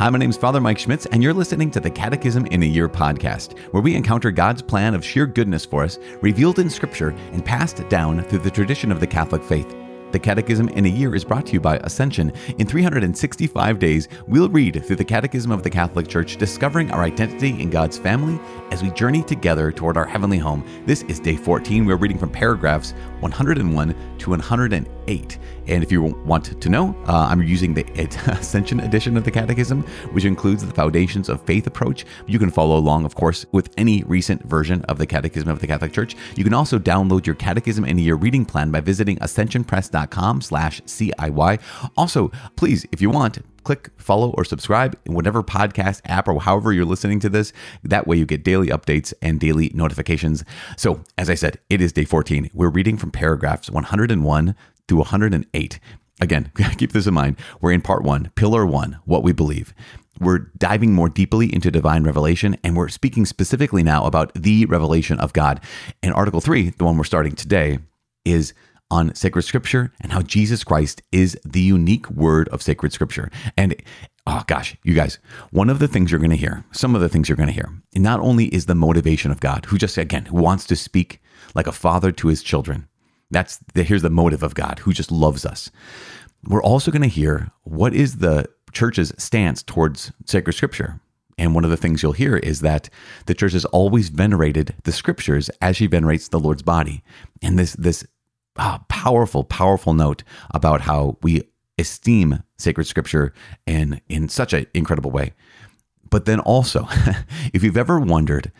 Hi, 0.00 0.08
my 0.10 0.18
name 0.18 0.30
is 0.30 0.36
Father 0.36 0.60
Mike 0.60 0.78
Schmitz, 0.78 1.06
and 1.06 1.24
you're 1.24 1.34
listening 1.34 1.72
to 1.72 1.80
the 1.80 1.90
Catechism 1.90 2.46
in 2.46 2.62
a 2.62 2.66
Year 2.66 2.88
podcast, 2.88 3.58
where 3.72 3.82
we 3.82 3.96
encounter 3.96 4.30
God's 4.30 4.62
plan 4.62 4.94
of 4.94 5.04
sheer 5.04 5.26
goodness 5.26 5.64
for 5.64 5.82
us, 5.82 5.98
revealed 6.22 6.60
in 6.60 6.70
Scripture 6.70 7.08
and 7.32 7.44
passed 7.44 7.88
down 7.88 8.22
through 8.22 8.38
the 8.38 8.50
tradition 8.50 8.92
of 8.92 9.00
the 9.00 9.08
Catholic 9.08 9.42
faith. 9.42 9.74
The 10.12 10.20
Catechism 10.20 10.68
in 10.68 10.86
a 10.86 10.88
Year 10.88 11.16
is 11.16 11.24
brought 11.24 11.46
to 11.46 11.52
you 11.54 11.60
by 11.60 11.78
Ascension. 11.78 12.32
In 12.58 12.66
365 12.68 13.80
days, 13.80 14.06
we'll 14.28 14.48
read 14.48 14.84
through 14.86 14.94
the 14.94 15.04
Catechism 15.04 15.50
of 15.50 15.64
the 15.64 15.70
Catholic 15.70 16.06
Church, 16.06 16.36
discovering 16.36 16.92
our 16.92 17.02
identity 17.02 17.60
in 17.60 17.68
God's 17.68 17.98
family 17.98 18.38
as 18.70 18.84
we 18.84 18.90
journey 18.90 19.24
together 19.24 19.72
toward 19.72 19.96
our 19.96 20.06
heavenly 20.06 20.38
home. 20.38 20.64
This 20.86 21.02
is 21.02 21.18
day 21.18 21.34
14. 21.36 21.84
We're 21.84 21.96
reading 21.96 22.18
from 22.18 22.30
paragraphs 22.30 22.92
101 23.18 24.18
to 24.18 24.30
108. 24.30 24.97
And 25.08 25.82
if 25.82 25.90
you 25.90 26.02
want 26.02 26.60
to 26.60 26.68
know, 26.68 26.94
uh, 27.06 27.28
I'm 27.30 27.42
using 27.42 27.72
the 27.72 27.84
Ascension 28.26 28.80
edition 28.80 29.16
of 29.16 29.24
the 29.24 29.30
Catechism, 29.30 29.82
which 30.12 30.24
includes 30.24 30.64
the 30.64 30.72
Foundations 30.72 31.28
of 31.28 31.40
Faith 31.42 31.66
approach. 31.66 32.04
You 32.26 32.38
can 32.38 32.50
follow 32.50 32.76
along, 32.76 33.04
of 33.04 33.14
course, 33.14 33.46
with 33.52 33.72
any 33.78 34.02
recent 34.04 34.42
version 34.44 34.82
of 34.82 34.98
the 34.98 35.06
Catechism 35.06 35.48
of 35.48 35.60
the 35.60 35.66
Catholic 35.66 35.92
Church. 35.92 36.14
You 36.36 36.44
can 36.44 36.54
also 36.54 36.78
download 36.78 37.24
your 37.24 37.36
Catechism 37.36 37.84
in 37.84 37.98
your 37.98 38.16
reading 38.16 38.44
plan 38.44 38.70
by 38.70 38.80
visiting 38.80 39.16
ascensionpress.com 39.18 40.42
slash 40.42 40.82
CIY. 40.82 41.60
Also, 41.96 42.30
please, 42.56 42.86
if 42.92 43.00
you 43.00 43.08
want, 43.08 43.38
click 43.64 43.90
follow 43.98 44.30
or 44.30 44.44
subscribe 44.44 44.98
in 45.04 45.14
whatever 45.14 45.42
podcast 45.42 46.00
app 46.06 46.28
or 46.28 46.40
however 46.40 46.72
you're 46.72 46.86
listening 46.86 47.20
to 47.20 47.28
this. 47.28 47.52
That 47.82 48.06
way 48.06 48.16
you 48.16 48.26
get 48.26 48.42
daily 48.42 48.68
updates 48.68 49.12
and 49.20 49.38
daily 49.38 49.70
notifications. 49.74 50.44
So, 50.76 51.02
as 51.18 51.28
I 51.28 51.34
said, 51.34 51.58
it 51.68 51.80
is 51.80 51.92
day 51.92 52.04
14. 52.04 52.50
We're 52.54 52.70
reading 52.70 52.96
from 52.96 53.10
paragraphs 53.10 53.70
101 53.70 54.54
through 54.88 54.98
108. 54.98 55.80
Again, 56.20 56.50
keep 56.78 56.92
this 56.92 57.06
in 57.06 57.14
mind. 57.14 57.36
We're 57.60 57.72
in 57.72 57.82
part 57.82 58.02
one, 58.02 58.32
pillar 58.34 58.66
one, 58.66 58.98
what 59.04 59.22
we 59.22 59.32
believe. 59.32 59.74
We're 60.20 60.50
diving 60.58 60.94
more 60.94 61.08
deeply 61.08 61.52
into 61.54 61.70
divine 61.70 62.02
revelation, 62.02 62.56
and 62.64 62.76
we're 62.76 62.88
speaking 62.88 63.24
specifically 63.24 63.84
now 63.84 64.04
about 64.04 64.34
the 64.34 64.66
revelation 64.66 65.20
of 65.20 65.32
God. 65.32 65.60
And 66.02 66.12
article 66.12 66.40
three, 66.40 66.70
the 66.70 66.84
one 66.84 66.96
we're 66.96 67.04
starting 67.04 67.36
today, 67.36 67.78
is 68.24 68.52
on 68.90 69.14
sacred 69.14 69.42
scripture 69.42 69.92
and 70.00 70.12
how 70.12 70.22
Jesus 70.22 70.64
Christ 70.64 71.02
is 71.12 71.38
the 71.44 71.60
unique 71.60 72.08
word 72.10 72.48
of 72.48 72.62
sacred 72.62 72.92
scripture. 72.92 73.30
And 73.56 73.76
oh 74.26 74.42
gosh, 74.46 74.76
you 74.82 74.94
guys, 74.94 75.18
one 75.50 75.70
of 75.70 75.78
the 75.78 75.88
things 75.88 76.10
you're 76.10 76.20
going 76.20 76.30
to 76.30 76.36
hear, 76.36 76.64
some 76.72 76.94
of 76.94 77.00
the 77.00 77.08
things 77.08 77.28
you're 77.28 77.36
going 77.36 77.48
to 77.48 77.52
hear, 77.52 77.70
not 77.94 78.20
only 78.20 78.46
is 78.46 78.66
the 78.66 78.74
motivation 78.74 79.30
of 79.30 79.40
God, 79.40 79.66
who 79.66 79.78
just, 79.78 79.98
again, 79.98 80.26
wants 80.30 80.66
to 80.66 80.76
speak 80.76 81.20
like 81.54 81.66
a 81.66 81.72
father 81.72 82.12
to 82.12 82.28
his 82.28 82.42
children. 82.42 82.88
That's 83.30 83.58
the, 83.74 83.82
here's 83.82 84.02
the 84.02 84.10
motive 84.10 84.42
of 84.42 84.54
God, 84.54 84.80
who 84.80 84.92
just 84.92 85.10
loves 85.10 85.44
us. 85.44 85.70
We're 86.44 86.62
also 86.62 86.90
going 86.90 87.02
to 87.02 87.08
hear 87.08 87.50
what 87.64 87.94
is 87.94 88.18
the 88.18 88.48
church's 88.72 89.12
stance 89.18 89.62
towards 89.62 90.12
sacred 90.24 90.54
scripture. 90.54 91.00
And 91.36 91.54
one 91.54 91.64
of 91.64 91.70
the 91.70 91.76
things 91.76 92.02
you'll 92.02 92.12
hear 92.12 92.36
is 92.36 92.60
that 92.60 92.88
the 93.26 93.34
church 93.34 93.52
has 93.52 93.64
always 93.66 94.08
venerated 94.08 94.74
the 94.84 94.92
scriptures 94.92 95.50
as 95.62 95.76
she 95.76 95.86
venerates 95.86 96.28
the 96.28 96.40
Lord's 96.40 96.62
body. 96.62 97.02
And 97.42 97.58
this 97.58 97.74
this 97.74 98.04
ah, 98.56 98.84
powerful, 98.88 99.44
powerful 99.44 99.94
note 99.94 100.24
about 100.52 100.82
how 100.82 101.16
we 101.22 101.42
esteem 101.78 102.42
sacred 102.56 102.86
scripture 102.86 103.32
in 103.66 104.00
in 104.08 104.28
such 104.28 104.52
an 104.52 104.66
incredible 104.74 105.12
way. 105.12 105.32
But 106.10 106.24
then 106.24 106.40
also, 106.40 106.88
if 107.52 107.62
you've 107.62 107.76
ever 107.76 108.00
wondered, 108.00 108.50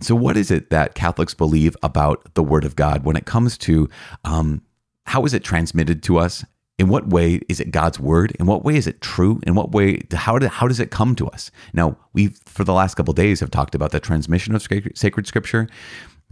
so 0.00 0.14
what 0.14 0.36
is 0.36 0.50
it 0.50 0.70
that 0.70 0.94
Catholics 0.94 1.34
believe 1.34 1.76
about 1.82 2.34
the 2.34 2.42
Word 2.42 2.64
of 2.64 2.76
God 2.76 3.04
when 3.04 3.16
it 3.16 3.24
comes 3.24 3.56
to 3.58 3.88
um, 4.24 4.62
how 5.06 5.24
is 5.24 5.34
it 5.34 5.44
transmitted 5.44 6.02
to 6.04 6.18
us? 6.18 6.44
In 6.78 6.88
what 6.88 7.08
way 7.08 7.40
is 7.48 7.58
it 7.58 7.70
God's 7.70 7.98
word? 7.98 8.36
In 8.38 8.44
what 8.44 8.62
way 8.62 8.76
is 8.76 8.86
it 8.86 9.00
true? 9.00 9.40
In 9.46 9.54
what 9.54 9.72
way 9.72 10.02
how 10.12 10.38
do, 10.38 10.46
how 10.46 10.68
does 10.68 10.78
it 10.78 10.90
come 10.90 11.14
to 11.16 11.26
us? 11.28 11.50
Now 11.72 11.96
we 12.12 12.28
for 12.44 12.64
the 12.64 12.74
last 12.74 12.96
couple 12.96 13.14
days 13.14 13.40
have 13.40 13.50
talked 13.50 13.74
about 13.74 13.92
the 13.92 14.00
transmission 14.00 14.54
of 14.54 14.60
sacred 14.62 15.26
scripture, 15.26 15.68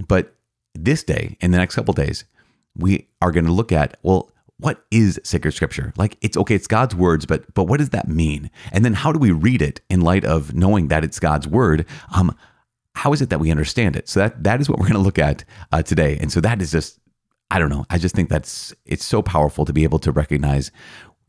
but 0.07 0.35
this 0.75 1.03
day 1.03 1.39
in 1.41 1.51
the 1.51 1.57
next 1.57 1.77
couple 1.77 1.95
days 1.95 2.25
we 2.77 3.09
are 3.23 3.33
going 3.33 3.47
to 3.47 3.53
look 3.53 3.73
at, 3.73 3.97
well, 4.03 4.33
what 4.59 4.85
is 4.91 5.19
sacred 5.25 5.53
scripture? 5.53 5.95
Like 5.97 6.19
it's 6.21 6.37
okay, 6.37 6.55
it's 6.55 6.67
God's 6.67 6.95
words, 6.95 7.25
but 7.25 7.53
but 7.55 7.65
what 7.65 7.79
does 7.79 7.91
that 7.91 8.09
mean? 8.09 8.51
And 8.71 8.85
then 8.85 8.95
how 8.95 9.13
do 9.13 9.19
we 9.19 9.31
read 9.31 9.63
it 9.63 9.81
in 9.89 10.03
light 10.03 10.25
of 10.25 10.55
knowing 10.55 10.89
that 10.89 11.05
it's 11.05 11.19
God's 11.19 11.49
word? 11.49 11.87
Um, 12.15 12.37
how 12.95 13.13
is 13.13 13.21
it 13.21 13.31
that 13.31 13.41
we 13.41 13.51
understand 13.51 13.97
it? 13.97 14.09
So 14.09 14.21
that 14.21 14.45
that 14.45 14.61
is 14.61 14.69
what 14.69 14.79
we're 14.79 14.89
going 14.89 14.95
to 14.95 15.01
look 15.01 15.19
at 15.19 15.45
uh, 15.73 15.83
today. 15.83 16.19
And 16.21 16.33
so 16.33 16.41
that 16.41 16.63
is 16.63 16.71
just, 16.71 16.99
I 17.51 17.59
don't 17.59 17.71
know. 17.71 17.87
I 17.91 17.99
just 17.99 18.15
think 18.15 18.29
that's 18.29 18.75
it's 18.87 19.05
so 19.05 19.23
powerful 19.23 19.65
to 19.65 19.73
be 19.73 19.85
able 19.85 19.99
to 20.01 20.13
recognize 20.13 20.71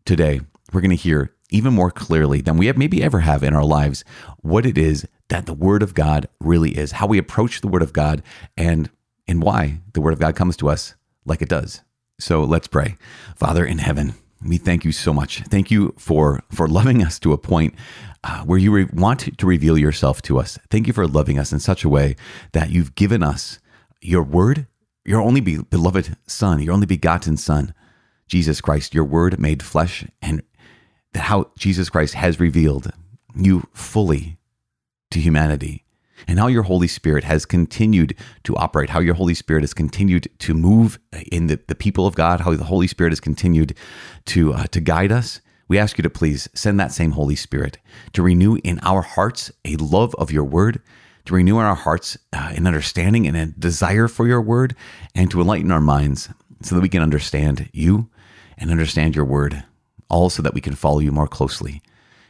today. 0.05 0.41
We're 0.73 0.81
going 0.81 0.89
to 0.91 0.95
hear 0.95 1.33
even 1.49 1.73
more 1.73 1.91
clearly 1.91 2.41
than 2.41 2.57
we 2.57 2.67
have 2.67 2.77
maybe 2.77 3.03
ever 3.03 3.19
have 3.19 3.43
in 3.43 3.53
our 3.53 3.63
lives 3.63 4.03
what 4.41 4.65
it 4.65 4.77
is 4.77 5.07
that 5.29 5.45
the 5.45 5.53
Word 5.53 5.83
of 5.83 5.93
God 5.93 6.27
really 6.39 6.77
is, 6.77 6.93
how 6.93 7.07
we 7.07 7.17
approach 7.17 7.61
the 7.61 7.67
Word 7.67 7.81
of 7.81 7.93
God, 7.93 8.21
and 8.57 8.89
and 9.27 9.41
why 9.41 9.79
the 9.93 10.01
Word 10.01 10.13
of 10.13 10.19
God 10.19 10.35
comes 10.35 10.57
to 10.57 10.69
us 10.69 10.95
like 11.25 11.41
it 11.41 11.49
does. 11.49 11.81
So 12.19 12.43
let's 12.43 12.67
pray. 12.67 12.95
Father 13.35 13.65
in 13.65 13.79
heaven, 13.79 14.13
we 14.43 14.57
thank 14.57 14.85
you 14.85 14.91
so 14.91 15.13
much. 15.13 15.41
Thank 15.43 15.71
you 15.71 15.93
for 15.97 16.43
for 16.51 16.67
loving 16.67 17.03
us 17.03 17.19
to 17.19 17.33
a 17.33 17.37
point 17.37 17.75
uh, 18.23 18.43
where 18.43 18.57
you 18.57 18.71
re- 18.71 18.89
want 18.91 19.37
to 19.37 19.45
reveal 19.45 19.77
yourself 19.77 20.21
to 20.23 20.39
us. 20.39 20.57
Thank 20.69 20.87
you 20.87 20.93
for 20.93 21.07
loving 21.07 21.39
us 21.39 21.51
in 21.53 21.59
such 21.59 21.83
a 21.83 21.89
way 21.89 22.15
that 22.51 22.69
you've 22.69 22.95
given 22.95 23.23
us 23.23 23.59
your 24.01 24.23
word, 24.23 24.67
your 25.03 25.21
only 25.21 25.41
be- 25.41 25.61
beloved 25.61 26.17
Son, 26.27 26.61
your 26.61 26.73
only 26.73 26.85
begotten 26.85 27.37
Son, 27.37 27.73
Jesus 28.27 28.61
Christ, 28.61 28.93
your 28.93 29.05
word 29.05 29.39
made 29.39 29.63
flesh, 29.63 30.05
and 30.21 30.41
how 31.13 31.51
Jesus 31.57 31.89
Christ 31.89 32.15
has 32.15 32.39
revealed 32.39 32.91
you 33.35 33.67
fully 33.73 34.37
to 35.11 35.19
humanity 35.19 35.84
and 36.27 36.39
how 36.39 36.47
your 36.47 36.63
Holy 36.63 36.87
Spirit 36.87 37.23
has 37.23 37.45
continued 37.45 38.15
to 38.43 38.55
operate, 38.55 38.89
how 38.89 38.99
your 38.99 39.15
Holy 39.15 39.33
Spirit 39.33 39.61
has 39.61 39.73
continued 39.73 40.27
to 40.39 40.53
move 40.53 40.99
in 41.31 41.47
the, 41.47 41.59
the 41.67 41.75
people 41.75 42.07
of 42.07 42.15
God, 42.15 42.41
how 42.41 42.53
the 42.53 42.63
Holy 42.63 42.87
Spirit 42.87 43.11
has 43.11 43.19
continued 43.19 43.75
to, 44.25 44.53
uh, 44.53 44.63
to 44.67 44.79
guide 44.79 45.11
us. 45.11 45.41
We 45.67 45.79
ask 45.79 45.97
you 45.97 46.03
to 46.03 46.09
please 46.09 46.47
send 46.53 46.79
that 46.79 46.91
same 46.91 47.11
Holy 47.11 47.35
Spirit 47.35 47.79
to 48.13 48.21
renew 48.21 48.57
in 48.63 48.79
our 48.83 49.01
hearts 49.01 49.51
a 49.63 49.75
love 49.77 50.13
of 50.15 50.31
your 50.31 50.43
word, 50.43 50.81
to 51.25 51.33
renew 51.33 51.59
in 51.59 51.65
our 51.65 51.75
hearts 51.75 52.17
uh, 52.33 52.53
an 52.55 52.67
understanding 52.67 53.25
and 53.27 53.35
a 53.35 53.47
desire 53.47 54.07
for 54.07 54.27
your 54.27 54.41
word, 54.41 54.75
and 55.15 55.31
to 55.31 55.41
enlighten 55.41 55.71
our 55.71 55.81
minds 55.81 56.29
so 56.61 56.75
that 56.75 56.81
we 56.81 56.89
can 56.89 57.01
understand 57.01 57.69
you 57.73 58.09
and 58.57 58.71
understand 58.71 59.15
your 59.15 59.25
word, 59.25 59.63
all 60.09 60.29
so 60.29 60.41
that 60.41 60.53
we 60.53 60.61
can 60.61 60.75
follow 60.75 60.99
you 60.99 61.11
more 61.11 61.27
closely. 61.27 61.81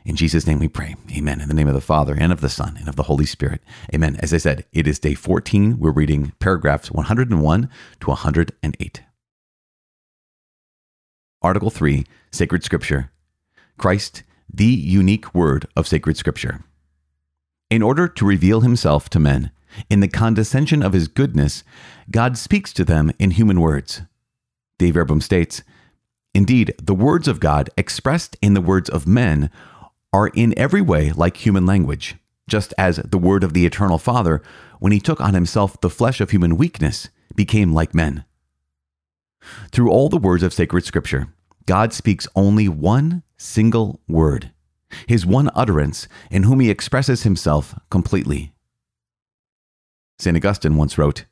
In 0.05 0.15
Jesus' 0.15 0.45
name 0.45 0.59
we 0.59 0.67
pray. 0.67 0.95
Amen. 1.17 1.41
In 1.41 1.47
the 1.47 1.55
name 1.55 1.67
of 1.67 1.73
the 1.73 1.81
Father, 1.81 2.15
and 2.15 2.31
of 2.31 2.39
the 2.39 2.47
Son, 2.47 2.77
and 2.77 2.87
of 2.87 2.95
the 2.95 3.03
Holy 3.03 3.25
Spirit. 3.25 3.61
Amen. 3.91 4.15
As 4.19 4.31
I 4.35 4.37
said, 4.37 4.65
it 4.71 4.87
is 4.87 4.99
day 4.99 5.15
14. 5.15 5.79
We're 5.79 5.89
reading 5.89 6.33
paragraphs 6.39 6.91
101 6.91 7.69
to 8.01 8.07
108. 8.07 9.01
Article 11.41 11.69
3 11.71 12.05
Sacred 12.31 12.63
Scripture 12.63 13.11
Christ, 13.77 14.21
the 14.47 14.65
unique 14.65 15.33
word 15.33 15.67
of 15.75 15.87
sacred 15.87 16.17
Scripture. 16.17 16.63
In 17.71 17.81
order 17.81 18.07
to 18.07 18.25
reveal 18.27 18.61
himself 18.61 19.09
to 19.09 19.19
men, 19.19 19.49
in 19.89 20.01
the 20.01 20.07
condescension 20.07 20.83
of 20.83 20.93
his 20.93 21.07
goodness, 21.07 21.63
God 22.11 22.37
speaks 22.37 22.71
to 22.73 22.85
them 22.85 23.11
in 23.17 23.31
human 23.31 23.59
words. 23.59 24.03
Dei 24.77 24.91
Verbum 24.91 25.19
states, 25.19 25.63
Indeed, 26.35 26.75
the 26.81 26.93
words 26.93 27.27
of 27.27 27.39
God 27.39 27.69
expressed 27.77 28.37
in 28.41 28.53
the 28.53 28.61
words 28.61 28.89
of 28.89 29.07
men 29.07 29.49
are 30.15 30.29
in 30.29 30.57
every 30.57 30.81
way 30.81 31.11
like 31.11 31.45
human 31.45 31.65
language, 31.65 32.15
just 32.47 32.73
as 32.77 32.95
the 33.03 33.17
word 33.17 33.43
of 33.43 33.51
the 33.51 33.65
eternal 33.65 33.97
Father, 33.97 34.41
when 34.79 34.93
he 34.93 34.99
took 35.01 35.19
on 35.19 35.33
himself 35.33 35.79
the 35.81 35.89
flesh 35.89 36.21
of 36.21 36.29
human 36.29 36.55
weakness, 36.55 37.09
became 37.35 37.73
like 37.73 37.93
men. 37.93 38.23
Through 39.73 39.91
all 39.91 40.07
the 40.07 40.17
words 40.17 40.41
of 40.41 40.53
sacred 40.53 40.85
scripture, 40.85 41.33
God 41.65 41.91
speaks 41.91 42.29
only 42.33 42.69
one 42.69 43.23
single 43.35 43.99
word, 44.07 44.51
his 45.05 45.25
one 45.25 45.49
utterance, 45.53 46.07
in 46.31 46.43
whom 46.43 46.61
he 46.61 46.69
expresses 46.69 47.23
himself 47.23 47.77
completely. 47.89 48.53
St. 50.17 50.37
Augustine 50.37 50.77
once 50.77 50.97
wrote, 50.97 51.25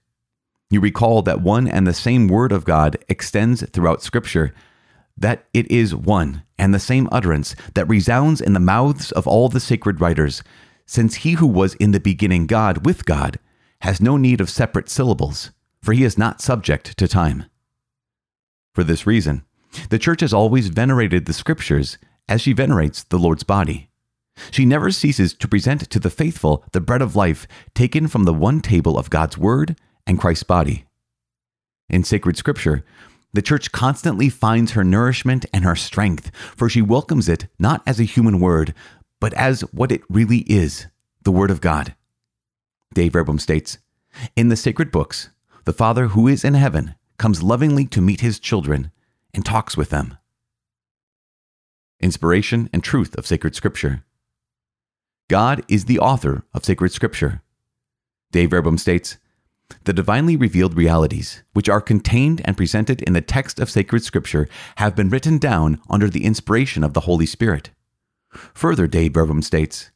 You 0.69 0.81
recall 0.81 1.21
that 1.21 1.39
one 1.39 1.69
and 1.69 1.88
the 1.88 1.94
same 1.94 2.27
word 2.27 2.51
of 2.51 2.65
God 2.65 2.97
extends 3.07 3.63
throughout 3.69 4.03
Scripture 4.03 4.53
that 5.18 5.45
it 5.54 5.69
is 5.71 5.95
one 5.95 6.44
and 6.57 6.74
the 6.74 6.80
same 6.80 7.07
utterance 7.12 7.56
that 7.75 7.88
resounds 7.88 8.42
in 8.42 8.54
the 8.54 8.60
mouths 8.60 9.12
of 9.12 9.27
all 9.27 9.50
the 9.50 9.60
sacred 9.60 10.01
writers, 10.01 10.44
since 10.86 11.15
he 11.15 11.33
who 11.33 11.48
was 11.48 11.75
in 11.75 11.92
the 11.92 12.00
beginning 12.00 12.48
God 12.48 12.86
with 12.86 13.06
God 13.06 13.39
has 13.81 14.01
no 14.01 14.18
need 14.18 14.42
of 14.42 14.50
separate 14.50 14.89
syllables, 14.89 15.51
for 15.81 15.94
he 15.94 16.04
is 16.04 16.18
not 16.18 16.42
subject 16.42 16.98
to 16.98 17.07
time. 17.07 17.45
For 18.74 18.83
this 18.83 19.06
reason, 19.06 19.44
the 19.89 20.00
Church 20.00 20.21
has 20.21 20.33
always 20.33 20.69
venerated 20.69 21.25
the 21.25 21.33
Scriptures 21.33 21.98
as 22.27 22.42
she 22.42 22.54
venerates 22.54 23.04
the 23.04 23.19
Lord's 23.19 23.44
body. 23.44 23.89
She 24.51 24.66
never 24.66 24.89
ceases 24.92 25.33
to 25.36 25.48
present 25.48 25.89
to 25.89 26.00
the 26.00 26.09
faithful 26.09 26.63
the 26.71 26.81
bread 26.81 27.01
of 27.01 27.16
life 27.16 27.48
taken 27.75 28.07
from 28.07 28.24
the 28.24 28.33
one 28.33 28.62
table 28.62 28.98
of 28.98 29.09
God's 29.09 29.38
Word 29.38 29.77
and 30.07 30.19
Christ's 30.19 30.44
body. 30.44 30.86
In 31.89 32.04
sacred 32.04 32.38
Scripture, 32.38 32.83
the 33.33 33.41
church 33.41 33.71
constantly 33.71 34.30
finds 34.30 34.71
her 34.71 34.83
nourishment 34.83 35.45
and 35.51 35.63
her 35.63 35.75
strength, 35.75 36.31
for 36.56 36.69
she 36.69 36.81
welcomes 36.81 37.27
it 37.27 37.47
not 37.57 37.81
as 37.88 38.00
a 38.00 38.03
human 38.03 38.39
word, 38.39 38.74
but 39.19 39.33
as 39.33 39.62
what 39.71 39.91
it 39.91 40.01
really 40.09 40.39
is 40.39 40.88
the 41.24 41.31
Word 41.31 41.50
of 41.50 41.62
God. 41.62 41.95
Dei 42.94 43.09
Verbum 43.09 43.39
states 43.39 43.80
In 44.35 44.50
the 44.50 44.56
sacred 44.56 44.91
books, 44.91 45.30
the 45.65 45.74
Father 45.74 46.09
who 46.09 46.27
is 46.27 46.44
in 46.44 46.53
heaven 46.53 46.95
comes 47.18 47.41
lovingly 47.41 47.85
to 47.88 48.01
meet 48.01 48.21
his 48.21 48.39
children 48.39 48.91
and 49.33 49.45
talks 49.45 49.75
with 49.75 49.89
them. 49.89 50.18
Inspiration 52.00 52.69
and 52.74 52.83
truth 52.83 53.15
of 53.15 53.25
sacred 53.25 53.56
scripture. 53.56 54.03
God 55.30 55.63
is 55.68 55.85
the 55.85 56.00
author 56.00 56.44
of 56.53 56.65
sacred 56.65 56.91
scripture. 56.91 57.41
Dei 58.31 58.45
Verbum 58.45 58.77
states 58.77 59.18
The 59.85 59.93
divinely 59.93 60.35
revealed 60.35 60.75
realities, 60.75 61.43
which 61.53 61.69
are 61.69 61.81
contained 61.81 62.41
and 62.45 62.57
presented 62.57 63.01
in 63.01 63.13
the 63.13 63.21
text 63.21 63.59
of 63.59 63.69
sacred 63.69 64.03
scripture, 64.03 64.47
have 64.77 64.95
been 64.95 65.09
written 65.09 65.37
down 65.37 65.79
under 65.89 66.09
the 66.09 66.25
inspiration 66.25 66.83
of 66.83 66.93
the 66.93 67.01
Holy 67.01 67.25
Spirit. 67.25 67.71
Further, 68.53 68.87
Dei 68.87 69.09
Verbum 69.09 69.41
states 69.41 69.91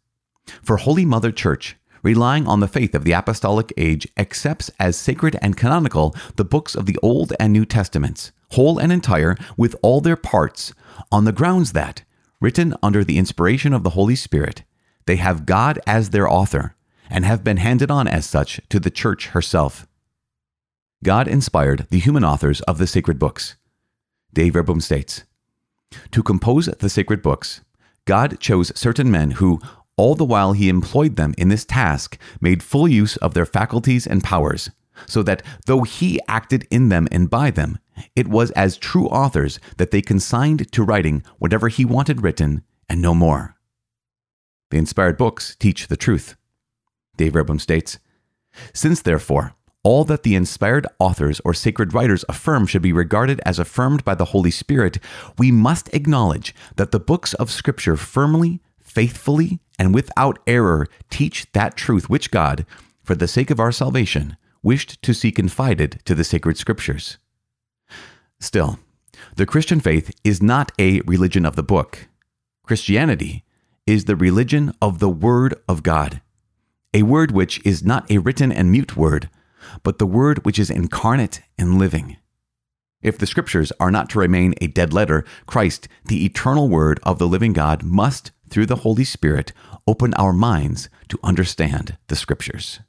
For 0.61 0.77
Holy 0.77 1.05
Mother 1.05 1.31
Church, 1.31 1.75
relying 2.03 2.47
on 2.47 2.59
the 2.59 2.67
faith 2.67 2.95
of 2.95 3.03
the 3.03 3.11
apostolic 3.11 3.73
age, 3.77 4.07
accepts 4.17 4.69
as 4.79 4.95
sacred 4.95 5.37
and 5.41 5.57
canonical 5.57 6.15
the 6.35 6.45
books 6.45 6.75
of 6.75 6.85
the 6.85 6.97
Old 7.01 7.33
and 7.39 7.51
New 7.51 7.65
Testaments, 7.65 8.31
whole 8.51 8.77
and 8.77 8.91
entire, 8.91 9.35
with 9.57 9.75
all 9.81 10.01
their 10.01 10.15
parts, 10.15 10.73
on 11.11 11.25
the 11.25 11.31
grounds 11.31 11.73
that, 11.73 12.03
written 12.39 12.73
under 12.81 13.03
the 13.03 13.17
inspiration 13.17 13.73
of 13.73 13.83
the 13.83 13.91
Holy 13.91 14.15
Spirit, 14.15 14.63
they 15.05 15.17
have 15.17 15.45
God 15.45 15.79
as 15.87 16.11
their 16.11 16.29
author 16.29 16.75
and 17.09 17.25
have 17.25 17.43
been 17.43 17.57
handed 17.57 17.91
on 17.91 18.07
as 18.07 18.25
such 18.25 18.61
to 18.69 18.79
the 18.79 18.89
Church 18.89 19.27
herself. 19.27 19.87
God 21.03 21.27
inspired 21.27 21.87
the 21.89 21.99
human 21.99 22.23
authors 22.23 22.61
of 22.61 22.77
the 22.77 22.87
sacred 22.87 23.19
books. 23.19 23.55
Dei 24.33 24.49
Verbum 24.49 24.81
states 24.81 25.23
To 26.11 26.23
compose 26.23 26.65
the 26.65 26.89
sacred 26.89 27.21
books, 27.21 27.61
God 28.05 28.39
chose 28.39 28.77
certain 28.77 29.11
men 29.11 29.31
who, 29.31 29.59
all 29.95 30.15
the 30.15 30.25
while 30.25 30.53
he 30.53 30.69
employed 30.69 31.15
them 31.15 31.33
in 31.37 31.49
this 31.49 31.65
task, 31.65 32.17
made 32.39 32.63
full 32.63 32.87
use 32.87 33.17
of 33.17 33.33
their 33.33 33.45
faculties 33.45 34.07
and 34.07 34.23
powers, 34.23 34.69
so 35.05 35.21
that 35.23 35.43
though 35.65 35.83
he 35.83 36.19
acted 36.27 36.67
in 36.71 36.89
them 36.89 37.07
and 37.11 37.29
by 37.29 37.51
them, 37.51 37.77
it 38.15 38.27
was 38.27 38.51
as 38.51 38.77
true 38.77 39.07
authors 39.07 39.59
that 39.77 39.91
they 39.91 40.01
consigned 40.01 40.71
to 40.71 40.83
writing 40.83 41.23
whatever 41.37 41.67
he 41.67 41.85
wanted 41.85 42.21
written 42.21 42.63
and 42.89 43.01
no 43.01 43.13
more. 43.13 43.55
The 44.69 44.77
inspired 44.77 45.17
books 45.17 45.55
teach 45.59 45.87
the 45.87 45.97
truth. 45.97 46.35
Dei 47.17 47.29
Verbum 47.29 47.59
states 47.59 47.99
Since, 48.73 49.01
therefore, 49.01 49.53
all 49.83 50.03
that 50.05 50.23
the 50.23 50.35
inspired 50.35 50.85
authors 50.99 51.39
or 51.45 51.53
sacred 51.53 51.93
writers 51.93 52.25
affirm 52.27 52.67
should 52.67 52.81
be 52.81 52.91
regarded 52.91 53.39
as 53.45 53.59
affirmed 53.59 54.03
by 54.03 54.15
the 54.15 54.25
Holy 54.25 54.51
Spirit, 54.51 54.99
we 55.37 55.51
must 55.51 55.93
acknowledge 55.93 56.53
that 56.75 56.91
the 56.91 56.99
books 56.99 57.33
of 57.35 57.51
Scripture 57.51 57.95
firmly, 57.95 58.59
faithfully, 58.79 59.59
and 59.79 59.93
without 59.93 60.39
error 60.47 60.87
teach 61.09 61.49
that 61.53 61.77
truth 61.77 62.09
which 62.09 62.31
God, 62.31 62.65
for 63.03 63.15
the 63.15 63.27
sake 63.27 63.49
of 63.49 63.59
our 63.59 63.71
salvation, 63.71 64.35
wished 64.61 65.01
to 65.03 65.13
see 65.13 65.31
confided 65.31 66.01
to 66.03 66.13
the 66.13 66.23
sacred 66.23 66.57
Scriptures. 66.57 67.17
Still, 68.39 68.79
the 69.35 69.45
Christian 69.45 69.79
faith 69.79 70.11
is 70.23 70.41
not 70.41 70.71
a 70.77 71.01
religion 71.01 71.45
of 71.45 71.55
the 71.55 71.63
book. 71.63 72.07
Christianity 72.63 73.45
is 73.85 74.05
the 74.05 74.15
religion 74.15 74.73
of 74.81 74.99
the 74.99 75.09
Word 75.09 75.55
of 75.69 75.81
God, 75.81 76.21
a 76.97 77.03
word 77.03 77.29
which 77.29 77.63
is 77.63 77.83
not 77.83 78.09
a 78.09 78.17
written 78.17 78.51
and 78.51 78.71
mute 78.71 78.97
word, 78.97 79.29
but 79.83 79.99
the 79.99 80.07
word 80.07 80.43
which 80.43 80.57
is 80.57 80.71
incarnate 80.71 81.41
and 81.55 81.77
living. 81.77 82.17
If 83.03 83.19
the 83.19 83.27
scriptures 83.27 83.71
are 83.79 83.91
not 83.91 84.09
to 84.09 84.19
remain 84.19 84.55
a 84.59 84.65
dead 84.65 84.93
letter, 84.93 85.23
Christ, 85.45 85.87
the 86.05 86.25
eternal 86.25 86.69
word 86.69 86.99
of 87.03 87.19
the 87.19 87.27
living 87.27 87.53
God, 87.53 87.83
must, 87.83 88.31
through 88.49 88.65
the 88.65 88.77
Holy 88.77 89.03
Spirit, 89.03 89.53
open 89.85 90.15
our 90.15 90.33
minds 90.33 90.89
to 91.09 91.19
understand 91.23 91.97
the 92.07 92.15
scriptures. 92.15 92.79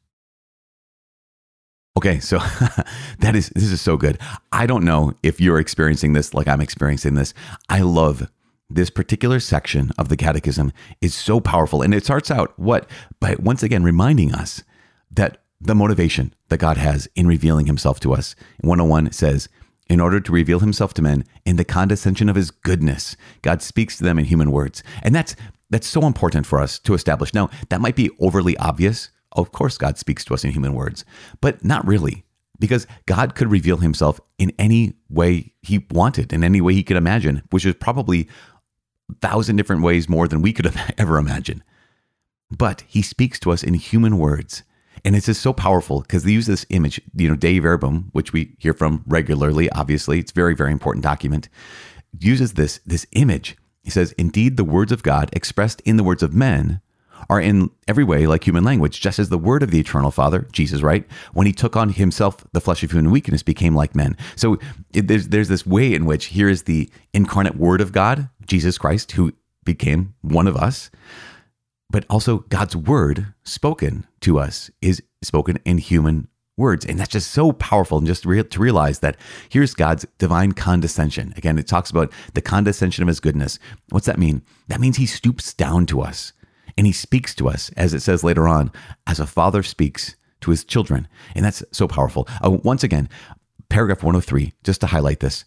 Okay, 1.94 2.18
so 2.18 2.38
that 3.18 3.36
is 3.36 3.50
this 3.50 3.70
is 3.70 3.82
so 3.82 3.98
good. 3.98 4.18
I 4.52 4.64
don't 4.64 4.86
know 4.86 5.12
if 5.22 5.38
you're 5.38 5.58
experiencing 5.58 6.14
this 6.14 6.32
like 6.32 6.48
I'm 6.48 6.62
experiencing 6.62 7.12
this. 7.12 7.34
I 7.68 7.80
love 7.80 8.30
this 8.70 8.90
particular 8.90 9.40
section 9.40 9.90
of 9.98 10.08
the 10.08 10.16
catechism 10.16 10.72
is 11.00 11.14
so 11.14 11.40
powerful 11.40 11.82
and 11.82 11.94
it 11.94 12.04
starts 12.04 12.30
out 12.30 12.52
what 12.58 12.88
by 13.20 13.34
once 13.38 13.62
again 13.62 13.82
reminding 13.82 14.34
us 14.34 14.62
that 15.10 15.42
the 15.60 15.74
motivation 15.74 16.34
that 16.48 16.58
God 16.58 16.76
has 16.76 17.08
in 17.16 17.26
revealing 17.26 17.66
himself 17.66 17.98
to 18.00 18.12
us. 18.12 18.36
101 18.60 19.12
says, 19.12 19.48
in 19.88 20.00
order 20.00 20.20
to 20.20 20.32
reveal 20.32 20.60
himself 20.60 20.92
to 20.94 21.02
men 21.02 21.24
in 21.46 21.56
the 21.56 21.64
condescension 21.64 22.28
of 22.28 22.36
his 22.36 22.50
goodness, 22.50 23.16
God 23.42 23.62
speaks 23.62 23.96
to 23.96 24.04
them 24.04 24.18
in 24.18 24.26
human 24.26 24.52
words. 24.52 24.82
And 25.02 25.14
that's 25.14 25.34
that's 25.70 25.86
so 25.86 26.06
important 26.06 26.46
for 26.46 26.60
us 26.60 26.78
to 26.80 26.94
establish. 26.94 27.34
Now, 27.34 27.50
that 27.68 27.80
might 27.80 27.96
be 27.96 28.10
overly 28.20 28.56
obvious. 28.56 29.10
Of 29.32 29.52
course, 29.52 29.76
God 29.76 29.98
speaks 29.98 30.24
to 30.24 30.34
us 30.34 30.44
in 30.44 30.52
human 30.52 30.72
words, 30.72 31.04
but 31.42 31.62
not 31.62 31.86
really, 31.86 32.24
because 32.58 32.86
God 33.06 33.34
could 33.34 33.50
reveal 33.50 33.76
himself 33.76 34.18
in 34.38 34.52
any 34.58 34.94
way 35.10 35.52
he 35.60 35.86
wanted, 35.90 36.32
in 36.32 36.42
any 36.42 36.62
way 36.62 36.72
he 36.72 36.82
could 36.82 36.96
imagine, 36.96 37.42
which 37.50 37.66
is 37.66 37.74
probably 37.74 38.28
thousand 39.20 39.56
different 39.56 39.82
ways 39.82 40.08
more 40.08 40.28
than 40.28 40.42
we 40.42 40.52
could 40.52 40.64
have 40.64 40.94
ever 40.98 41.18
imagined. 41.18 41.62
But 42.50 42.82
he 42.86 43.02
speaks 43.02 43.38
to 43.40 43.50
us 43.50 43.62
in 43.62 43.74
human 43.74 44.18
words. 44.18 44.62
And 45.04 45.14
it's 45.14 45.26
just 45.26 45.42
so 45.42 45.52
powerful 45.52 46.00
because 46.00 46.24
they 46.24 46.32
use 46.32 46.46
this 46.46 46.66
image, 46.70 47.00
you 47.14 47.28
know, 47.28 47.36
Dei 47.36 47.60
Verbum, 47.60 48.08
which 48.12 48.32
we 48.32 48.56
hear 48.58 48.74
from 48.74 49.04
regularly, 49.06 49.70
obviously, 49.70 50.18
it's 50.18 50.32
very, 50.32 50.54
very 50.54 50.72
important 50.72 51.04
document, 51.04 51.48
uses 52.18 52.54
this, 52.54 52.80
this 52.84 53.06
image. 53.12 53.56
He 53.84 53.90
says, 53.90 54.12
Indeed, 54.18 54.56
the 54.56 54.64
words 54.64 54.90
of 54.90 55.04
God 55.04 55.30
expressed 55.32 55.80
in 55.82 55.98
the 55.98 56.04
words 56.04 56.22
of 56.22 56.34
men 56.34 56.80
are 57.30 57.40
in 57.40 57.70
every 57.86 58.04
way 58.04 58.26
like 58.26 58.46
human 58.46 58.64
language, 58.64 59.00
just 59.00 59.18
as 59.18 59.28
the 59.28 59.38
word 59.38 59.62
of 59.62 59.70
the 59.70 59.80
eternal 59.80 60.10
Father, 60.10 60.48
Jesus, 60.52 60.82
right? 60.82 61.06
When 61.32 61.46
he 61.46 61.52
took 61.52 61.76
on 61.76 61.90
himself 61.90 62.44
the 62.52 62.60
flesh 62.60 62.82
of 62.82 62.90
human 62.90 63.10
weakness, 63.10 63.42
became 63.42 63.74
like 63.74 63.94
men. 63.94 64.16
So 64.36 64.58
it, 64.92 65.08
there's, 65.08 65.28
there's 65.28 65.48
this 65.48 65.66
way 65.66 65.94
in 65.94 66.04
which 66.04 66.26
here 66.26 66.48
is 66.48 66.64
the 66.64 66.90
incarnate 67.12 67.56
word 67.56 67.80
of 67.80 67.92
God, 67.92 68.28
Jesus 68.46 68.78
Christ, 68.78 69.12
who 69.12 69.32
became 69.64 70.14
one 70.22 70.46
of 70.46 70.56
us 70.56 70.90
but 71.90 72.04
also 72.10 72.38
God's 72.48 72.76
word 72.76 73.32
spoken 73.44 74.06
to 74.20 74.38
us 74.38 74.70
is 74.80 75.02
spoken 75.22 75.58
in 75.64 75.78
human 75.78 76.28
words. 76.56 76.84
And 76.84 76.98
that's 76.98 77.10
just 77.12 77.30
so 77.30 77.52
powerful. 77.52 77.98
And 77.98 78.06
just 78.06 78.24
to, 78.24 78.42
to 78.42 78.60
realize 78.60 78.98
that 78.98 79.16
here's 79.48 79.74
God's 79.74 80.06
divine 80.18 80.52
condescension. 80.52 81.32
Again, 81.36 81.58
it 81.58 81.66
talks 81.66 81.90
about 81.90 82.12
the 82.34 82.42
condescension 82.42 83.02
of 83.02 83.08
his 83.08 83.20
goodness. 83.20 83.58
What's 83.90 84.06
that 84.06 84.18
mean? 84.18 84.42
That 84.66 84.80
means 84.80 84.96
he 84.96 85.06
stoops 85.06 85.54
down 85.54 85.86
to 85.86 86.00
us 86.00 86.32
and 86.78 86.86
he 86.86 86.92
speaks 86.92 87.34
to 87.34 87.48
us, 87.48 87.70
as 87.76 87.92
it 87.92 88.00
says 88.00 88.22
later 88.22 88.46
on, 88.46 88.70
as 89.08 89.18
a 89.18 89.26
father 89.26 89.64
speaks 89.64 90.14
to 90.40 90.52
his 90.52 90.64
children. 90.64 91.08
And 91.34 91.44
that's 91.44 91.62
so 91.72 91.88
powerful. 91.88 92.28
Uh, 92.42 92.52
once 92.52 92.84
again, 92.84 93.08
paragraph 93.68 94.04
103, 94.04 94.52
just 94.62 94.80
to 94.82 94.86
highlight 94.86 95.18
this. 95.18 95.44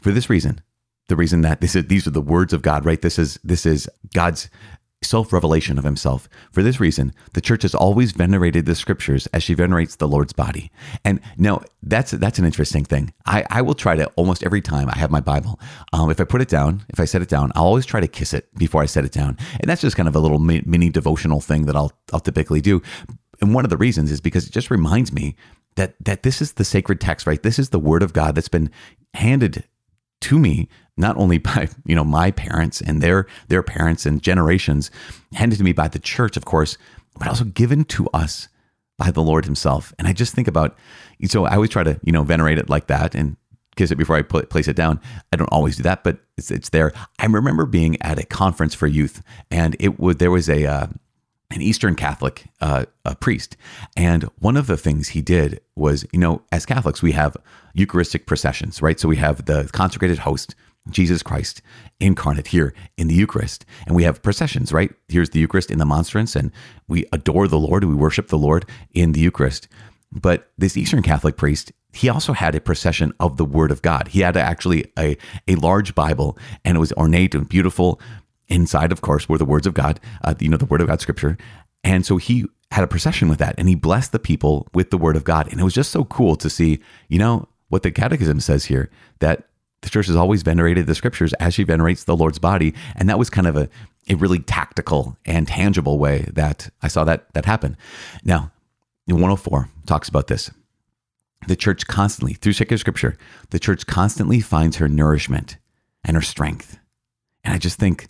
For 0.00 0.12
this 0.12 0.30
reason, 0.30 0.60
the 1.08 1.16
reason 1.16 1.40
that 1.40 1.60
this 1.60 1.74
is, 1.74 1.86
these 1.86 2.06
are 2.06 2.12
the 2.12 2.20
words 2.20 2.52
of 2.52 2.62
God, 2.62 2.84
right? 2.86 3.02
This 3.02 3.18
is 3.18 3.40
this 3.42 3.66
is 3.66 3.90
God's 4.14 4.48
self 5.02 5.32
revelation 5.32 5.78
of 5.78 5.84
himself. 5.84 6.28
For 6.52 6.62
this 6.62 6.80
reason, 6.80 7.12
the 7.34 7.40
church 7.40 7.62
has 7.62 7.74
always 7.74 8.12
venerated 8.12 8.66
the 8.66 8.74
scriptures 8.74 9.26
as 9.28 9.42
she 9.42 9.54
venerates 9.54 9.96
the 9.96 10.08
Lord's 10.08 10.32
body. 10.32 10.70
And 11.04 11.20
now 11.36 11.62
that's 11.82 12.12
that's 12.12 12.38
an 12.38 12.44
interesting 12.44 12.84
thing. 12.84 13.12
I, 13.26 13.44
I 13.50 13.62
will 13.62 13.74
try 13.74 13.96
to 13.96 14.06
almost 14.16 14.42
every 14.44 14.60
time 14.60 14.88
I 14.90 14.98
have 14.98 15.10
my 15.10 15.20
Bible, 15.20 15.60
um, 15.92 16.10
if 16.10 16.20
I 16.20 16.24
put 16.24 16.42
it 16.42 16.48
down, 16.48 16.84
if 16.88 17.00
I 17.00 17.04
set 17.04 17.22
it 17.22 17.28
down, 17.28 17.52
I'll 17.54 17.64
always 17.64 17.86
try 17.86 18.00
to 18.00 18.08
kiss 18.08 18.34
it 18.34 18.52
before 18.56 18.82
I 18.82 18.86
set 18.86 19.04
it 19.04 19.12
down. 19.12 19.36
And 19.60 19.68
that's 19.68 19.82
just 19.82 19.96
kind 19.96 20.08
of 20.08 20.16
a 20.16 20.20
little 20.20 20.38
mini 20.38 20.90
devotional 20.90 21.40
thing 21.40 21.66
that 21.66 21.76
I'll 21.76 21.92
I'll 22.12 22.20
typically 22.20 22.60
do. 22.60 22.82
And 23.40 23.54
one 23.54 23.64
of 23.64 23.70
the 23.70 23.76
reasons 23.76 24.10
is 24.10 24.20
because 24.20 24.46
it 24.46 24.52
just 24.52 24.70
reminds 24.70 25.12
me 25.12 25.36
that 25.76 25.94
that 26.04 26.22
this 26.22 26.42
is 26.42 26.54
the 26.54 26.64
sacred 26.64 27.00
text, 27.00 27.26
right? 27.26 27.42
This 27.42 27.58
is 27.58 27.70
the 27.70 27.78
word 27.78 28.02
of 28.02 28.12
God 28.12 28.34
that's 28.34 28.48
been 28.48 28.70
handed 29.14 29.64
to 30.20 30.38
me 30.38 30.68
not 30.96 31.16
only 31.16 31.38
by 31.48 31.68
you 31.84 31.94
know 31.94 32.04
my 32.04 32.30
parents 32.30 32.80
and 32.80 33.00
their 33.00 33.26
their 33.48 33.62
parents 33.62 34.04
and 34.06 34.22
generations 34.22 34.90
handed 35.34 35.56
to 35.56 35.64
me 35.64 35.72
by 35.72 35.88
the 35.88 35.98
church 35.98 36.36
of 36.36 36.44
course 36.44 36.76
but 37.18 37.28
also 37.28 37.44
given 37.44 37.84
to 37.84 38.08
us 38.08 38.48
by 38.96 39.10
the 39.10 39.22
lord 39.22 39.44
himself. 39.44 39.92
And 39.98 40.06
i 40.08 40.12
just 40.12 40.34
think 40.34 40.48
about 40.48 40.76
so 41.26 41.44
i 41.44 41.54
always 41.54 41.70
try 41.70 41.82
to 41.82 41.98
you 42.04 42.12
know 42.12 42.22
venerate 42.22 42.58
it 42.58 42.68
like 42.68 42.88
that 42.88 43.14
and 43.14 43.36
kiss 43.76 43.92
it 43.92 43.96
before 43.96 44.16
i 44.16 44.22
put, 44.22 44.50
place 44.50 44.66
it 44.66 44.74
down. 44.74 45.00
I 45.32 45.36
don't 45.36 45.52
always 45.52 45.76
do 45.76 45.84
that 45.84 46.02
but 46.02 46.18
it's, 46.36 46.50
it's 46.50 46.70
there. 46.70 46.92
I 47.18 47.26
remember 47.26 47.64
being 47.64 48.00
at 48.02 48.18
a 48.18 48.24
conference 48.24 48.74
for 48.74 48.86
youth 48.86 49.22
and 49.50 49.76
it 49.78 50.00
would 50.00 50.18
there 50.18 50.30
was 50.30 50.48
a 50.48 50.66
uh, 50.66 50.86
an 51.50 51.62
Eastern 51.62 51.94
Catholic 51.94 52.44
uh, 52.60 52.84
priest. 53.20 53.56
And 53.96 54.24
one 54.38 54.56
of 54.56 54.66
the 54.66 54.76
things 54.76 55.08
he 55.08 55.22
did 55.22 55.60
was, 55.76 56.04
you 56.12 56.18
know, 56.18 56.42
as 56.52 56.66
Catholics, 56.66 57.02
we 57.02 57.12
have 57.12 57.36
Eucharistic 57.74 58.26
processions, 58.26 58.82
right? 58.82 59.00
So 59.00 59.08
we 59.08 59.16
have 59.16 59.46
the 59.46 59.68
consecrated 59.72 60.18
host, 60.18 60.54
Jesus 60.90 61.22
Christ 61.22 61.62
incarnate 62.00 62.48
here 62.48 62.74
in 62.96 63.08
the 63.08 63.14
Eucharist. 63.14 63.64
And 63.86 63.96
we 63.96 64.04
have 64.04 64.22
processions, 64.22 64.72
right? 64.72 64.92
Here's 65.08 65.30
the 65.30 65.40
Eucharist 65.40 65.70
in 65.70 65.78
the 65.78 65.84
monstrance, 65.84 66.36
and 66.36 66.52
we 66.86 67.06
adore 67.12 67.48
the 67.48 67.58
Lord, 67.58 67.84
we 67.84 67.94
worship 67.94 68.28
the 68.28 68.38
Lord 68.38 68.66
in 68.92 69.12
the 69.12 69.20
Eucharist. 69.20 69.68
But 70.10 70.50
this 70.56 70.76
Eastern 70.76 71.02
Catholic 71.02 71.36
priest, 71.36 71.72
he 71.92 72.08
also 72.08 72.32
had 72.32 72.54
a 72.54 72.60
procession 72.60 73.12
of 73.20 73.36
the 73.36 73.44
Word 73.44 73.70
of 73.70 73.82
God. 73.82 74.08
He 74.08 74.20
had 74.20 74.36
actually 74.36 74.90
a, 74.98 75.16
a 75.46 75.54
large 75.56 75.94
Bible, 75.94 76.38
and 76.64 76.76
it 76.76 76.80
was 76.80 76.92
ornate 76.92 77.34
and 77.34 77.48
beautiful 77.48 78.00
inside, 78.48 78.92
of 78.92 79.00
course, 79.00 79.28
were 79.28 79.38
the 79.38 79.44
words 79.44 79.66
of 79.66 79.74
God, 79.74 80.00
uh, 80.24 80.34
you 80.40 80.48
know, 80.48 80.56
the 80.56 80.66
word 80.66 80.80
of 80.80 80.88
God, 80.88 81.00
scripture. 81.00 81.36
And 81.84 82.04
so 82.04 82.16
he 82.16 82.46
had 82.70 82.84
a 82.84 82.88
procession 82.88 83.28
with 83.28 83.38
that 83.38 83.54
and 83.58 83.68
he 83.68 83.74
blessed 83.74 84.12
the 84.12 84.18
people 84.18 84.66
with 84.74 84.90
the 84.90 84.98
word 84.98 85.16
of 85.16 85.24
God. 85.24 85.50
And 85.50 85.60
it 85.60 85.64
was 85.64 85.74
just 85.74 85.90
so 85.90 86.04
cool 86.04 86.36
to 86.36 86.50
see, 86.50 86.80
you 87.08 87.18
know, 87.18 87.48
what 87.68 87.82
the 87.82 87.90
catechism 87.90 88.40
says 88.40 88.66
here 88.66 88.90
that 89.20 89.44
the 89.82 89.90
church 89.90 90.06
has 90.06 90.16
always 90.16 90.42
venerated 90.42 90.86
the 90.86 90.94
scriptures 90.94 91.32
as 91.34 91.54
she 91.54 91.62
venerates 91.62 92.04
the 92.04 92.16
Lord's 92.16 92.38
body. 92.38 92.74
And 92.96 93.08
that 93.08 93.18
was 93.18 93.30
kind 93.30 93.46
of 93.46 93.56
a, 93.56 93.68
a 94.08 94.14
really 94.14 94.40
tactical 94.40 95.16
and 95.24 95.46
tangible 95.46 95.98
way 95.98 96.28
that 96.32 96.70
I 96.82 96.88
saw 96.88 97.04
that 97.04 97.32
that 97.34 97.44
happen. 97.44 97.76
Now, 98.24 98.50
in 99.06 99.14
104 99.14 99.68
talks 99.86 100.08
about 100.08 100.26
this. 100.26 100.50
The 101.46 101.56
church 101.56 101.86
constantly, 101.86 102.34
through 102.34 102.54
sacred 102.54 102.78
scripture, 102.78 103.16
the 103.50 103.60
church 103.60 103.86
constantly 103.86 104.40
finds 104.40 104.76
her 104.76 104.88
nourishment 104.88 105.56
and 106.04 106.16
her 106.16 106.22
strength. 106.22 106.78
And 107.44 107.54
I 107.54 107.58
just 107.58 107.78
think 107.78 108.08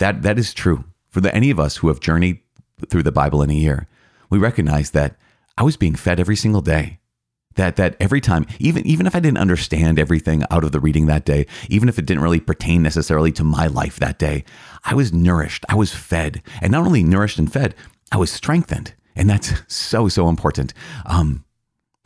that 0.00 0.22
that 0.22 0.38
is 0.38 0.52
true 0.52 0.84
for 1.08 1.20
the, 1.20 1.34
any 1.34 1.50
of 1.50 1.60
us 1.60 1.76
who 1.76 1.88
have 1.88 2.00
journeyed 2.00 2.40
through 2.88 3.04
the 3.04 3.12
Bible 3.12 3.42
in 3.42 3.50
a 3.50 3.54
year. 3.54 3.86
We 4.28 4.38
recognize 4.38 4.90
that 4.90 5.16
I 5.56 5.62
was 5.62 5.76
being 5.76 5.94
fed 5.94 6.18
every 6.18 6.36
single 6.36 6.62
day. 6.62 6.98
That 7.56 7.76
that 7.76 7.96
every 7.98 8.20
time, 8.20 8.46
even 8.58 8.86
even 8.86 9.06
if 9.06 9.14
I 9.14 9.20
didn't 9.20 9.38
understand 9.38 9.98
everything 9.98 10.44
out 10.50 10.62
of 10.62 10.72
the 10.72 10.80
reading 10.80 11.06
that 11.06 11.24
day, 11.24 11.46
even 11.68 11.88
if 11.88 11.98
it 11.98 12.06
didn't 12.06 12.22
really 12.22 12.40
pertain 12.40 12.82
necessarily 12.82 13.32
to 13.32 13.44
my 13.44 13.66
life 13.66 13.96
that 13.96 14.18
day, 14.18 14.44
I 14.84 14.94
was 14.94 15.12
nourished, 15.12 15.64
I 15.68 15.74
was 15.74 15.92
fed, 15.92 16.42
and 16.62 16.70
not 16.70 16.86
only 16.86 17.02
nourished 17.02 17.38
and 17.38 17.52
fed, 17.52 17.74
I 18.12 18.18
was 18.18 18.30
strengthened, 18.30 18.94
and 19.16 19.28
that's 19.28 19.52
so 19.72 20.08
so 20.08 20.28
important. 20.28 20.72
Um, 21.04 21.44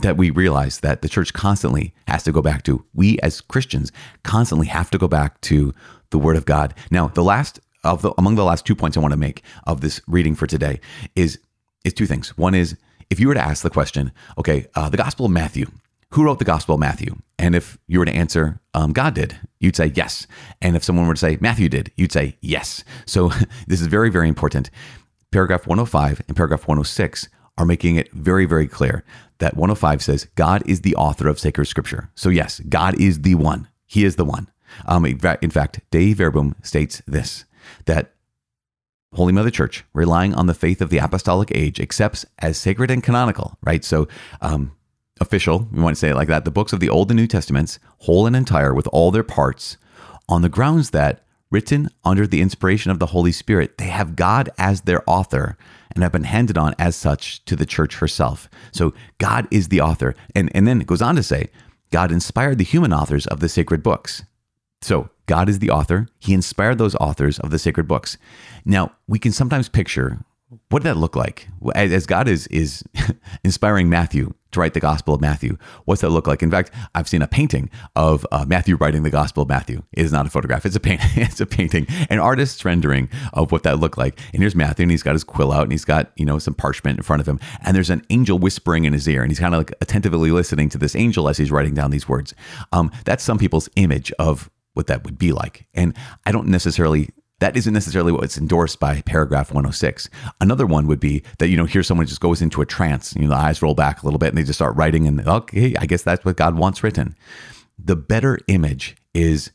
that 0.01 0.17
we 0.17 0.31
realize 0.31 0.81
that 0.81 1.03
the 1.03 1.09
church 1.09 1.33
constantly 1.33 1.95
has 2.09 2.25
to 2.25 2.33
go 2.33 2.43
back 2.43 2.63
to. 2.65 2.85
We 2.95 3.19
as 3.21 3.41
Christians 3.41 3.93
constantly 4.23 4.67
have 4.67 4.91
to 4.91 4.99
go 4.99 5.09
back 5.09 5.41
to 5.43 5.73
the 6.11 6.19
Word 6.19 6.37
of 6.37 6.47
God. 6.47 6.75
Now, 6.91 7.09
the 7.09 7.23
last 7.23 7.61
of 7.85 8.03
the 8.03 8.13
among 8.19 8.35
the 8.35 8.45
last 8.45 8.65
two 8.67 8.75
points 8.75 8.97
I 8.97 9.01
want 9.01 9.13
to 9.13 9.19
make 9.19 9.43
of 9.67 9.81
this 9.81 10.01
reading 10.07 10.35
for 10.35 10.47
today 10.47 10.81
is 11.15 11.39
is 11.85 11.93
two 11.93 12.07
things. 12.07 12.37
One 12.37 12.55
is 12.55 12.77
if 13.11 13.21
you 13.21 13.29
were 13.29 13.35
to 13.35 13.41
ask 13.41 13.63
the 13.63 13.71
question, 13.71 14.13
okay, 14.39 14.67
uh, 14.75 14.89
the 14.89 14.97
Gospel 14.97 15.27
of 15.27 15.33
Matthew, 15.33 15.67
who 16.11 16.25
wrote 16.25 16.39
the 16.39 16.45
Gospel 16.45 16.75
of 16.75 16.81
Matthew? 16.81 17.17
And 17.39 17.55
if 17.55 17.77
you 17.87 17.99
were 17.99 18.05
to 18.05 18.15
answer, 18.15 18.61
um, 18.73 18.93
God 18.93 19.15
did, 19.15 19.39
you'd 19.61 19.77
say 19.77 19.93
yes. 19.95 20.27
And 20.63 20.77
if 20.77 20.85
someone 20.85 21.07
were 21.07 21.15
to 21.15 21.21
say 21.21 21.39
Matthew 21.41 21.69
did, 21.69 21.93
you'd 21.97 22.13
say 22.13 22.37
yes. 22.41 22.85
So 23.05 23.29
this 23.67 23.81
is 23.81 23.89
very, 23.89 24.11
very 24.11 24.29
important. 24.29 24.71
Paragraph 25.31 25.67
105 25.67 26.23
and 26.29 26.37
paragraph 26.37 26.69
106 26.69 27.29
are 27.59 27.67
making 27.67 27.97
it 27.97 28.11
very, 28.13 28.47
very 28.47 28.67
clear 28.67 29.05
that 29.39 29.57
105 29.57 30.03
says 30.03 30.27
God 30.35 30.63
is 30.67 30.81
the 30.81 30.97
author 30.97 31.29
of 31.29 31.39
sacred 31.39 31.67
scripture. 31.67 32.11
So, 32.15 32.29
yes, 32.29 32.61
God 32.61 33.01
is 33.01 33.23
the 33.23 33.35
one. 33.35 33.69
He 33.87 34.05
is 34.05 34.17
the 34.17 34.25
one. 34.25 34.49
Um, 34.87 35.05
in 35.05 35.51
fact, 35.51 35.81
Dei 35.91 36.15
Verbum 36.15 36.55
states 36.63 37.03
this 37.07 37.45
that 37.87 38.15
Holy 39.15 39.33
Mother 39.33 39.51
Church, 39.51 39.85
relying 39.93 40.35
on 40.35 40.47
the 40.47 40.55
faith 40.55 40.81
of 40.81 40.91
the 40.91 40.99
apostolic 40.99 41.51
age, 41.55 41.81
accepts 41.81 42.27
as 42.41 42.59
sacred 42.59 42.91
and 42.91 43.03
canonical, 43.03 43.57
right? 43.63 43.85
So, 43.85 44.09
um, 44.41 44.73
official, 45.21 45.69
we 45.71 45.81
want 45.81 45.95
to 45.95 46.01
say 46.01 46.11
it 46.11 46.17
like 46.17 46.29
that, 46.29 46.45
the 46.45 46.51
books 46.51 46.73
of 46.73 46.81
the 46.81 46.89
Old 46.89 47.11
and 47.11 47.19
New 47.19 47.29
Testaments, 47.29 47.79
whole 47.99 48.27
and 48.27 48.35
entire, 48.35 48.75
with 48.75 48.89
all 48.89 49.11
their 49.11 49.23
parts, 49.23 49.77
on 50.29 50.43
the 50.43 50.49
grounds 50.49 50.91
that, 50.91 51.25
written 51.51 51.89
under 52.05 52.27
the 52.27 52.41
inspiration 52.41 52.91
of 52.91 52.99
the 52.99 53.07
Holy 53.07 53.31
Spirit, 53.31 53.79
they 53.79 53.87
have 53.87 54.17
God 54.17 54.51
as 54.59 54.83
their 54.83 55.03
author 55.07 55.57
and 55.95 56.03
have 56.03 56.11
been 56.11 56.25
handed 56.25 56.59
on 56.59 56.75
as 56.79 56.97
such 56.97 57.45
to 57.45 57.55
the 57.55 57.67
church 57.67 57.97
herself. 57.97 58.49
So, 58.73 58.95
God 59.19 59.47
is 59.53 59.69
the 59.69 59.81
author. 59.81 60.17
And, 60.35 60.51
and 60.55 60.67
then 60.67 60.81
it 60.81 60.89
goes 60.89 61.03
on 61.03 61.15
to 61.15 61.23
say, 61.23 61.51
God 61.93 62.11
inspired 62.11 62.59
the 62.59 62.65
human 62.65 62.93
authors 62.93 63.29
of 63.29 63.39
the 63.39 63.49
sacred 63.49 63.81
books. 63.81 64.25
So, 64.83 65.11
God 65.27 65.49
is 65.49 65.59
the 65.59 65.71
author. 65.71 66.09
He 66.19 66.35
inspired 66.35 66.79
those 66.79 66.95
authors 66.97 67.39
of 67.39 67.51
the 67.51 67.59
sacred 67.59 67.89
books. 67.89 68.19
Now, 68.65 68.93
we 69.07 69.19
can 69.19 69.33
sometimes 69.33 69.69
picture 69.69 70.25
what 70.69 70.83
did 70.83 70.89
that 70.89 70.99
look 70.99 71.17
like? 71.17 71.49
As 71.75 72.07
God 72.07 72.29
is 72.29 72.47
is 72.49 72.85
inspiring 73.45 73.89
Matthew 73.89 74.35
to 74.53 74.61
write 74.61 74.75
the 74.75 74.81
Gospel 74.81 75.15
of 75.15 75.21
Matthew, 75.21 75.57
what's 75.85 76.01
that 76.03 76.11
look 76.11 76.27
like? 76.27 76.43
In 76.43 76.51
fact, 76.51 76.71
I've 76.95 77.09
seen 77.09 77.23
a 77.23 77.27
painting 77.27 77.71
of 77.97 78.27
uh, 78.31 78.45
Matthew 78.47 78.77
writing 78.77 79.03
the 79.03 79.11
Gospel 79.11 79.43
of 79.43 79.49
Matthew. 79.49 79.83
It 79.93 80.05
is 80.05 80.13
not 80.13 80.27
a 80.27 80.31
photograph; 80.31 80.65
it's 80.65 80.77
a 80.77 80.81
paint. 80.81 81.01
it's 81.17 81.41
a 81.41 81.47
painting, 81.47 81.87
an 82.11 82.19
artist's 82.19 82.65
rendering 82.65 83.09
of 83.33 83.53
what 83.53 83.63
that 83.65 83.81
looked 83.81 83.99
like. 83.99 84.19
And 84.33 84.43
here's 84.43 84.55
Matthew, 84.55 84.85
and 84.85 84.91
he's 84.91 85.03
got 85.03 85.15
his 85.15 85.25
quill 85.25 85.53
out, 85.53 85.63
and 85.63 85.73
he's 85.73 85.85
got 85.85 86.13
you 86.17 86.25
know 86.25 86.39
some 86.39 86.55
parchment 86.55 86.99
in 86.99 87.03
front 87.03 87.21
of 87.21 87.29
him, 87.29 87.41
and 87.63 87.77
there's 87.77 87.91
an 87.91 88.05
angel 88.11 88.39
whispering 88.39 88.85
in 88.85 88.93
his 88.93 89.09
ear, 89.09 89.23
and 89.23 89.31
he's 89.31 89.41
kind 89.41 89.55
of 89.55 89.61
like 89.61 89.75
attentively 89.81 90.31
listening 90.31 90.69
to 90.71 90.79
this 90.79 90.95
angel 90.95 91.29
as 91.29 91.37
he's 91.37 91.51
writing 91.51 91.75
down 91.75 91.91
these 91.91 92.09
words. 92.09 92.35
Um, 92.73 92.93
that's 93.05 93.25
some 93.25 93.39
people's 93.39 93.69
image 93.77 94.13
of 94.19 94.51
what 94.75 94.87
that 94.89 95.05
would 95.05 95.19
be 95.19 95.33
like. 95.33 95.67
And 95.75 95.97
I 96.27 96.33
don't 96.33 96.49
necessarily 96.49 97.11
that 97.41 97.57
isn't 97.57 97.75
necessarily 97.75 98.13
what's 98.13 98.39
endorsed 98.39 98.79
by 98.79 99.03
paragraph 99.03 99.51
106. 99.51 100.09
Another 100.41 100.67
one 100.67 100.87
would 100.87 101.01
be 101.01 101.23
that, 101.39 101.49
you 101.49 101.57
know, 101.57 101.65
here 101.65 101.83
someone 101.83 102.07
just 102.07 102.21
goes 102.21 102.41
into 102.41 102.63
a 102.63 102.67
trance, 102.67 103.15
you 103.15 103.23
know, 103.23 103.29
the 103.29 103.35
eyes 103.35 103.61
roll 103.61 103.75
back 103.75 104.03
a 104.03 104.07
little 104.07 104.19
bit 104.19 104.29
and 104.29 104.39
they 104.39 104.45
just 104.45 104.59
start 104.59 104.77
writing 104.77 105.07
and 105.07 105.27
okay, 105.27 105.75
I 105.79 105.87
guess 105.87 106.03
that's 106.03 106.25
what 106.25 106.37
God 106.37 106.57
wants 106.57 106.83
written. 106.83 107.17
The 107.79 107.97
better 107.97 108.39
image 108.49 108.97
is 109.13 109.51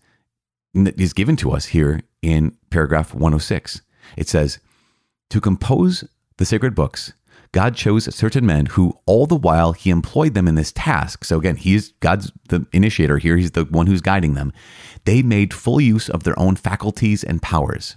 is 0.75 1.13
given 1.13 1.35
to 1.38 1.51
us 1.51 1.65
here 1.65 2.01
in 2.21 2.55
paragraph 2.69 3.13
106. 3.13 3.81
It 4.17 4.27
says, 4.27 4.59
to 5.29 5.41
compose 5.41 6.03
the 6.38 6.45
sacred 6.45 6.75
books, 6.75 7.13
God 7.51 7.75
chose 7.75 8.13
certain 8.13 8.46
men 8.46 8.68
who 8.68 8.98
all 9.06 9.25
the 9.25 9.36
while 9.36 9.74
he 9.74 9.89
employed 9.89 10.36
them 10.36 10.48
in 10.48 10.56
this 10.56 10.72
task. 10.72 11.24
So 11.25 11.38
again, 11.39 11.56
he's 11.56 11.94
God's 12.00 12.32
the 12.50 12.65
initiator 12.74 13.18
here. 13.18 13.38
He's 13.38 13.51
the 13.51 13.65
one 13.65 13.88
who's 13.88 14.01
guiding 14.01 14.36
them. 14.36 14.53
They 15.06 15.22
made 15.24 15.53
full 15.53 15.82
use 15.82 16.10
of 16.10 16.24
their 16.24 16.38
own 16.39 16.56
faculties 16.56 17.24
and 17.24 17.41
powers. 17.41 17.96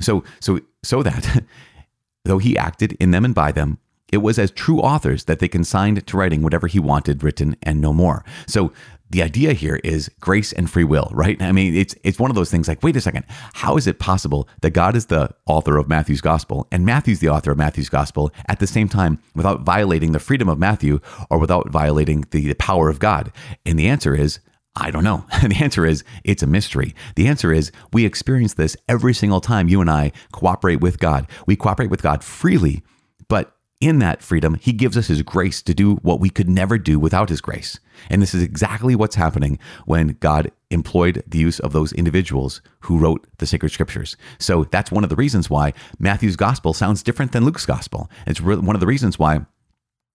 So 0.00 0.24
so 0.40 0.60
so 0.82 1.02
that 1.02 1.44
though 2.24 2.38
he 2.38 2.58
acted 2.58 2.96
in 2.98 3.12
them 3.12 3.24
and 3.24 3.34
by 3.34 3.52
them, 3.52 3.78
it 4.12 4.18
was 4.18 4.38
as 4.38 4.50
true 4.50 4.80
authors 4.80 5.24
that 5.24 5.38
they 5.38 5.48
consigned 5.48 6.04
to 6.06 6.16
writing 6.16 6.42
whatever 6.42 6.66
he 6.66 6.78
wanted 6.78 7.22
written 7.22 7.56
and 7.62 7.80
no 7.80 7.92
more. 7.92 8.24
So 8.46 8.72
the 9.10 9.22
idea 9.22 9.52
here 9.52 9.80
is 9.84 10.10
grace 10.20 10.52
and 10.52 10.70
free 10.70 10.84
will, 10.84 11.08
right? 11.12 11.40
I 11.40 11.52
mean, 11.52 11.74
it's 11.74 11.94
it's 12.04 12.18
one 12.18 12.30
of 12.30 12.34
those 12.34 12.50
things 12.50 12.68
like, 12.68 12.82
wait 12.82 12.96
a 12.96 13.00
second, 13.00 13.24
how 13.54 13.76
is 13.76 13.86
it 13.86 13.98
possible 13.98 14.48
that 14.60 14.70
God 14.70 14.96
is 14.96 15.06
the 15.06 15.30
author 15.46 15.76
of 15.78 15.88
Matthew's 15.88 16.20
gospel 16.20 16.66
and 16.70 16.84
Matthew's 16.84 17.20
the 17.20 17.28
author 17.28 17.52
of 17.52 17.58
Matthew's 17.58 17.88
gospel 17.88 18.30
at 18.48 18.58
the 18.58 18.66
same 18.66 18.88
time 18.88 19.18
without 19.34 19.62
violating 19.62 20.12
the 20.12 20.18
freedom 20.18 20.48
of 20.48 20.58
Matthew 20.58 21.00
or 21.30 21.38
without 21.38 21.70
violating 21.70 22.24
the 22.30 22.54
power 22.54 22.88
of 22.88 22.98
God? 22.98 23.32
And 23.64 23.78
the 23.78 23.88
answer 23.88 24.14
is 24.14 24.40
I 24.76 24.90
don't 24.90 25.04
know. 25.04 25.24
the 25.42 25.56
answer 25.56 25.84
is 25.84 26.04
it's 26.24 26.42
a 26.42 26.46
mystery. 26.46 26.94
The 27.16 27.26
answer 27.26 27.52
is 27.52 27.72
we 27.92 28.04
experience 28.04 28.54
this 28.54 28.76
every 28.88 29.12
single 29.14 29.40
time 29.40 29.68
you 29.68 29.80
and 29.80 29.90
I 29.90 30.12
cooperate 30.32 30.80
with 30.80 30.98
God. 30.98 31.26
We 31.46 31.56
cooperate 31.56 31.90
with 31.90 32.02
God 32.02 32.22
freely, 32.22 32.82
but 33.28 33.57
in 33.80 34.00
that 34.00 34.22
freedom, 34.22 34.54
he 34.54 34.72
gives 34.72 34.96
us 34.96 35.06
his 35.06 35.22
grace 35.22 35.62
to 35.62 35.72
do 35.72 35.96
what 35.96 36.18
we 36.18 36.30
could 36.30 36.48
never 36.48 36.78
do 36.78 36.98
without 36.98 37.28
his 37.28 37.40
grace. 37.40 37.78
And 38.10 38.20
this 38.20 38.34
is 38.34 38.42
exactly 38.42 38.96
what's 38.96 39.14
happening 39.14 39.58
when 39.86 40.16
God 40.20 40.50
employed 40.70 41.22
the 41.26 41.38
use 41.38 41.60
of 41.60 41.72
those 41.72 41.92
individuals 41.92 42.60
who 42.80 42.98
wrote 42.98 43.26
the 43.38 43.46
sacred 43.46 43.70
scriptures. 43.70 44.16
So 44.38 44.64
that's 44.64 44.90
one 44.90 45.04
of 45.04 45.10
the 45.10 45.16
reasons 45.16 45.48
why 45.48 45.74
Matthew's 45.98 46.36
gospel 46.36 46.74
sounds 46.74 47.02
different 47.02 47.32
than 47.32 47.44
Luke's 47.44 47.66
gospel. 47.66 48.10
It's 48.26 48.40
one 48.40 48.74
of 48.74 48.80
the 48.80 48.86
reasons 48.86 49.18
why 49.18 49.46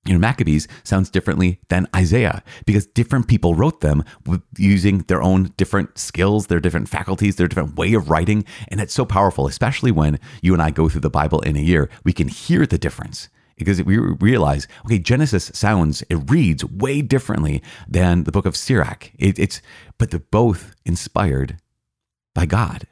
you 0.06 0.12
know, 0.12 0.20
Maccabees 0.20 0.68
sounds 0.84 1.10
differently 1.10 1.62
than 1.70 1.88
Isaiah 1.96 2.44
because 2.66 2.86
different 2.86 3.30
people 3.30 3.56
wrote 3.56 3.80
them 3.80 4.04
using 4.58 5.00
their 5.04 5.22
own 5.22 5.54
different 5.56 5.98
skills, 5.98 6.48
their 6.48 6.60
different 6.60 6.90
faculties, 6.90 7.38
their 7.38 7.48
different 7.48 7.78
way 7.78 7.94
of 7.94 8.10
writing. 8.10 8.44
And 8.68 8.82
it's 8.82 8.94
so 8.94 9.06
powerful, 9.06 9.48
especially 9.48 9.92
when 9.92 10.20
you 10.42 10.52
and 10.52 10.62
I 10.62 10.72
go 10.72 10.90
through 10.90 11.02
the 11.02 11.10
Bible 11.10 11.40
in 11.40 11.56
a 11.56 11.62
year, 11.62 11.90
we 12.04 12.12
can 12.12 12.28
hear 12.28 12.66
the 12.66 12.78
difference 12.78 13.30
because 13.56 13.82
we 13.84 13.98
realize, 13.98 14.68
okay, 14.86 15.00
Genesis 15.00 15.52
sounds, 15.54 16.02
it 16.10 16.30
reads 16.30 16.66
way 16.66 17.02
differently 17.02 17.62
than 17.88 18.24
the 18.24 18.32
book 18.32 18.46
of 18.46 18.58
Sirach. 18.58 19.12
It, 19.18 19.38
it's, 19.40 19.62
but 19.98 20.12
they're 20.12 20.20
both 20.20 20.76
inspired 20.86 21.58
by 22.34 22.46
God, 22.46 22.88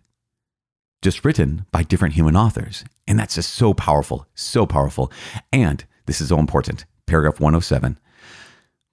just 1.01 1.25
written 1.25 1.65
by 1.71 1.83
different 1.83 2.15
human 2.15 2.35
authors. 2.35 2.83
And 3.07 3.19
that's 3.19 3.35
just 3.35 3.53
so 3.53 3.73
powerful, 3.73 4.27
so 4.35 4.65
powerful. 4.65 5.11
And 5.51 5.83
this 6.05 6.21
is 6.21 6.29
so 6.29 6.39
important. 6.39 6.85
Paragraph 7.07 7.39
107 7.39 7.99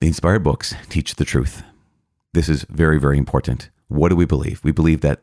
The 0.00 0.06
inspired 0.06 0.42
books 0.42 0.74
teach 0.88 1.14
the 1.14 1.24
truth. 1.24 1.62
This 2.34 2.48
is 2.48 2.64
very, 2.68 2.98
very 2.98 3.18
important. 3.18 3.70
What 3.88 4.10
do 4.10 4.16
we 4.16 4.26
believe? 4.26 4.62
We 4.62 4.72
believe 4.72 5.00
that 5.00 5.22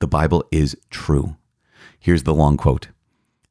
the 0.00 0.06
Bible 0.06 0.44
is 0.50 0.76
true. 0.90 1.36
Here's 1.98 2.22
the 2.22 2.34
long 2.34 2.56
quote 2.56 2.88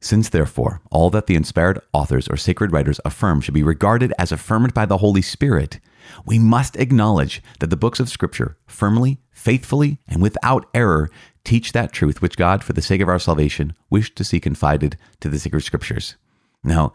since, 0.00 0.28
therefore, 0.28 0.80
all 0.90 1.10
that 1.10 1.26
the 1.26 1.34
inspired 1.34 1.80
authors 1.92 2.28
or 2.28 2.36
sacred 2.36 2.72
writers 2.72 3.00
affirm 3.04 3.40
should 3.40 3.54
be 3.54 3.62
regarded 3.62 4.12
as 4.18 4.30
affirmed 4.30 4.72
by 4.72 4.86
the 4.86 4.98
Holy 4.98 5.22
Spirit, 5.22 5.80
we 6.24 6.38
must 6.38 6.76
acknowledge 6.76 7.42
that 7.58 7.70
the 7.70 7.76
books 7.76 7.98
of 7.98 8.08
Scripture 8.08 8.56
firmly, 8.66 9.18
faithfully, 9.30 9.98
and 10.06 10.22
without 10.22 10.68
error 10.72 11.10
teach 11.44 11.72
that 11.72 11.92
truth 11.92 12.22
which 12.22 12.36
God, 12.36 12.62
for 12.62 12.72
the 12.72 12.82
sake 12.82 13.00
of 13.00 13.08
our 13.08 13.18
salvation, 13.18 13.74
wished 13.90 14.14
to 14.16 14.24
see 14.24 14.38
confided 14.38 14.96
to 15.20 15.28
the 15.28 15.38
sacred 15.38 15.62
Scriptures. 15.62 16.16
Now, 16.62 16.92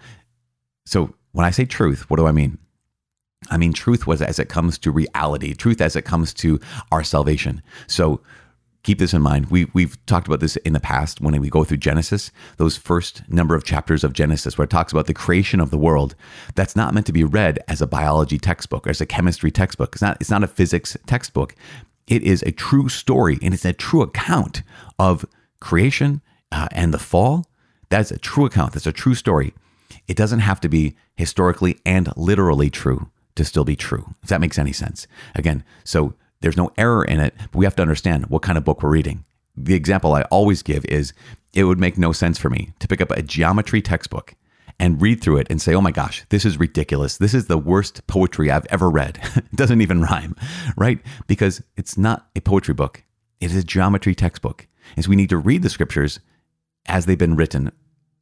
so 0.86 1.14
when 1.34 1.46
I 1.46 1.52
say 1.52 1.66
truth, 1.66 2.10
what 2.10 2.18
do 2.18 2.28
I 2.28 2.32
mean? 2.32 2.58
I 3.50 3.58
mean 3.58 3.74
truth 3.74 4.08
was 4.08 4.22
as 4.22 4.40
it 4.40 4.48
comes 4.48 4.78
to 4.80 4.92
reality, 4.92 5.54
truth 5.54 5.82
as 5.82 5.98
it 5.98 6.04
comes 6.06 6.34
to 6.36 6.60
our 6.92 7.04
salvation. 7.04 7.62
So 7.88 8.22
keep 8.84 9.00
this 9.00 9.14
in 9.14 9.22
mind. 9.22 9.48
We, 9.48 9.66
we've 9.74 10.04
talked 10.06 10.28
about 10.28 10.42
this 10.42 10.58
in 10.58 10.74
the 10.74 10.80
past 10.80 11.22
when 11.22 11.40
we 11.40 11.50
go 11.50 11.64
through 11.64 11.78
Genesis, 11.78 12.32
those 12.58 12.78
first 12.78 13.24
number 13.30 13.56
of 13.56 13.64
chapters 13.64 14.04
of 14.04 14.14
Genesis 14.14 14.58
where 14.58 14.66
it 14.66 14.70
talks 14.70 14.92
about 14.92 15.08
the 15.08 15.14
creation 15.14 15.60
of 15.60 15.72
the 15.72 15.78
world. 15.78 16.16
That's 16.56 16.76
not 16.76 16.94
meant 16.94 17.06
to 17.08 17.14
be 17.14 17.24
read 17.24 17.60
as 17.68 17.82
a 17.82 17.88
biology 17.88 18.38
textbook 18.38 18.86
or 18.86 18.90
as 18.90 19.02
a 19.02 19.06
chemistry 19.06 19.52
textbook. 19.52 19.96
It's 19.96 20.02
not, 20.02 20.18
it's 20.20 20.30
not 20.30 20.44
a 20.44 20.48
physics 20.48 20.98
textbook. 21.06 21.56
It 22.08 22.24
is 22.24 22.44
a 22.44 22.52
true 22.52 22.90
story 22.90 23.40
and 23.42 23.54
it's 23.54 23.66
a 23.66 23.74
true 23.74 24.02
account 24.02 24.64
of 25.00 25.26
creation 25.62 26.22
uh, 26.52 26.68
and 26.72 26.94
the 26.94 27.00
fall. 27.00 27.48
That's 27.90 28.12
a 28.12 28.20
true 28.20 28.46
account. 28.46 28.74
That's 28.74 28.88
a 28.88 28.92
true 28.92 29.16
story. 29.16 29.54
It 30.08 30.18
doesn't 30.18 30.40
have 30.40 30.60
to 30.62 30.70
be 30.70 30.96
historically 31.16 31.80
and 31.86 32.10
literally 32.18 32.70
true 32.70 33.10
to 33.36 33.46
still 33.46 33.64
be 33.64 33.76
true, 33.76 34.16
if 34.22 34.30
that 34.30 34.42
makes 34.42 34.60
any 34.60 34.74
sense. 34.74 35.08
Again, 35.36 35.64
so 35.84 36.14
there's 36.44 36.58
no 36.58 36.72
error 36.78 37.06
in 37.06 37.22
it, 37.22 37.34
but 37.38 37.56
we 37.56 37.66
have 37.66 37.76
to 37.78 37.82
understand 37.82 38.26
what 38.28 38.42
kind 38.42 38.58
of 38.58 38.66
book 38.66 38.84
we're 38.84 38.90
reading. 38.90 39.24
The 39.56 39.76
example 39.76 40.14
I 40.14 40.24
always 40.24 40.62
give 40.62 40.84
is 40.86 41.14
it 41.54 41.64
would 41.64 41.80
make 41.80 41.98
no 41.98 42.12
sense 42.12 42.38
for 42.38 42.50
me 42.50 42.74
to 42.80 42.88
pick 42.88 43.00
up 43.00 43.12
a 43.12 43.22
geometry 43.22 43.82
textbook 43.82 44.36
and 44.78 45.02
read 45.02 45.22
through 45.22 45.38
it 45.38 45.48
and 45.50 45.62
say, 45.62 45.74
oh 45.74 45.80
my 45.80 45.92
gosh, 45.92 46.26
this 46.30 46.44
is 46.44 46.60
ridiculous. 46.60 47.18
This 47.18 47.34
is 47.34 47.48
the 47.48 47.58
worst 47.58 48.06
poetry 48.08 48.52
I've 48.52 48.66
ever 48.70 48.90
read. 48.90 49.20
it 49.36 49.56
doesn't 49.56 49.82
even 49.82 50.02
rhyme, 50.02 50.36
right? 50.76 51.00
Because 51.28 51.64
it's 51.78 51.98
not 51.98 52.28
a 52.36 52.42
poetry 52.42 52.74
book, 52.74 53.04
it 53.40 53.52
is 53.52 53.56
a 53.56 53.64
geometry 53.64 54.14
textbook. 54.14 54.68
And 54.98 55.06
so 55.06 55.10
we 55.10 55.16
need 55.16 55.30
to 55.30 55.38
read 55.38 55.64
the 55.64 55.70
scriptures 55.70 56.20
as 56.88 57.06
they've 57.06 57.18
been 57.18 57.38
written 57.38 57.72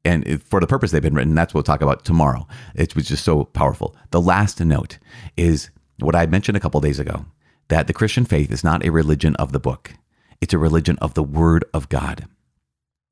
and 0.05 0.43
for 0.43 0.59
the 0.59 0.67
purpose 0.67 0.91
they've 0.91 1.01
been 1.01 1.15
written. 1.15 1.33
That's 1.33 1.53
what 1.53 1.59
we'll 1.59 1.75
talk 1.75 1.81
about 1.81 2.05
tomorrow. 2.05 2.47
It 2.75 2.95
was 2.95 3.07
just 3.07 3.23
so 3.23 3.45
powerful. 3.45 3.95
The 4.11 4.21
last 4.21 4.59
note 4.59 4.99
is 5.37 5.71
what 5.99 6.15
I 6.15 6.27
mentioned 6.27 6.57
a 6.57 6.59
couple 6.59 6.79
days 6.81 6.99
ago 6.99 7.25
that 7.71 7.87
the 7.87 7.93
Christian 7.93 8.25
faith 8.25 8.51
is 8.51 8.65
not 8.65 8.85
a 8.85 8.91
religion 8.91 9.33
of 9.37 9.53
the 9.53 9.59
book, 9.59 9.93
it's 10.41 10.53
a 10.53 10.57
religion 10.57 10.97
of 11.01 11.13
the 11.13 11.23
Word 11.23 11.63
of 11.73 11.87
God. 11.87 12.27